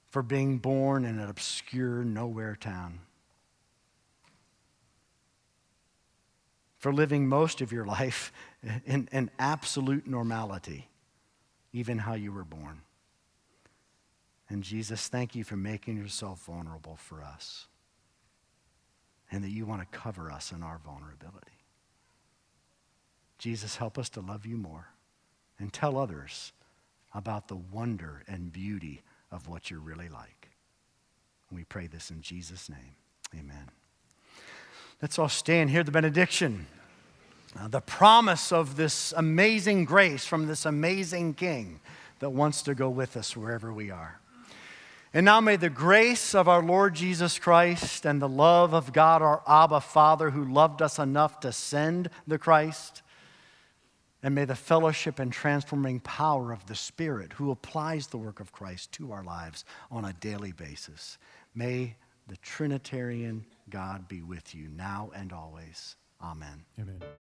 for 0.09 0.25
being 0.25 0.59
born 0.59 1.05
in 1.05 1.21
an 1.21 1.29
obscure, 1.31 2.03
nowhere 2.03 2.57
town, 2.57 2.99
for 6.79 6.93
living 6.93 7.29
most 7.29 7.61
of 7.61 7.71
your 7.71 7.85
life 7.87 8.33
in, 8.85 9.09
in 9.13 9.31
absolute 9.39 10.09
normality, 10.09 10.89
even 11.73 11.97
how 11.97 12.15
you 12.15 12.33
were 12.33 12.43
born. 12.43 12.81
And 14.49 14.65
Jesus, 14.65 15.07
thank 15.07 15.37
you 15.37 15.45
for 15.45 15.57
making 15.57 15.97
yourself 15.97 16.45
vulnerable 16.45 16.97
for 16.97 17.23
us 17.23 17.69
and 19.31 19.45
that 19.45 19.51
you 19.51 19.65
want 19.65 19.81
to 19.81 19.97
cover 19.97 20.29
us 20.29 20.51
in 20.51 20.65
our 20.65 20.81
vulnerability. 20.85 21.63
Jesus, 23.39 23.77
help 23.77 23.97
us 23.97 24.09
to 24.09 24.21
love 24.21 24.45
you 24.45 24.57
more 24.57 24.89
and 25.57 25.73
tell 25.73 25.97
others 25.97 26.53
about 27.15 27.49
the 27.49 27.57
wonder 27.57 28.23
and 28.29 28.53
beauty 28.53 29.03
of 29.31 29.49
what 29.49 29.71
you're 29.71 29.81
really 29.81 30.09
like. 30.09 30.49
we 31.51 31.65
pray 31.65 31.87
this 31.89 32.11
in 32.11 32.23
Jesus' 32.23 32.69
name. 32.69 32.95
Amen. 33.37 33.71
Let's 35.03 35.19
all 35.19 35.29
stand 35.29 35.71
here, 35.71 35.83
the 35.83 35.91
benediction. 35.91 36.67
Uh, 37.59 37.67
the 37.67 37.81
promise 37.81 38.53
of 38.53 38.77
this 38.77 39.13
amazing 39.17 39.85
grace 39.85 40.25
from 40.25 40.47
this 40.47 40.65
amazing 40.65 41.35
King 41.35 41.81
that 42.21 42.31
wants 42.31 42.63
to 42.63 42.75
go 42.75 42.89
with 42.89 43.17
us 43.17 43.37
wherever 43.37 43.73
we 43.73 43.91
are. 43.91 44.21
And 45.13 45.25
now 45.25 45.41
may 45.41 45.57
the 45.57 45.71
grace 45.71 46.37
of 46.37 46.47
our 46.47 46.63
Lord 46.63 46.95
Jesus 46.95 47.41
Christ 47.41 48.07
and 48.07 48.23
the 48.23 48.29
love 48.29 48.73
of 48.73 48.93
God, 48.93 49.23
our 49.23 49.43
Abba 49.49 49.81
Father, 49.81 50.31
who 50.31 50.45
loved 50.45 50.81
us 50.81 51.01
enough 51.01 51.41
to 51.41 51.51
send 51.51 52.11
the 52.29 52.39
Christ, 52.39 53.03
and 54.23 54.35
may 54.35 54.45
the 54.45 54.55
fellowship 54.55 55.19
and 55.19 55.33
transforming 55.33 56.01
power 56.01 56.53
of 56.53 56.67
the 56.67 56.75
Spirit, 56.75 57.33
who 57.33 57.51
applies 57.51 58.07
the 58.07 58.19
work 58.19 58.41
of 58.41 58.53
Christ 58.53 58.93
to 58.93 59.13
our 59.13 59.25
lives 59.25 59.65
on 59.91 60.05
a 60.05 60.13
daily 60.15 60.53
basis, 60.53 61.19
may 61.55 61.97
the 62.29 62.37
Trinitarian 62.39 63.45
God 63.71 64.09
be 64.09 64.23
with 64.23 64.55
you 64.55 64.69
now 64.69 65.11
and 65.15 65.33
always. 65.33 65.97
Amen. 66.23 66.65
Amen. 66.79 67.01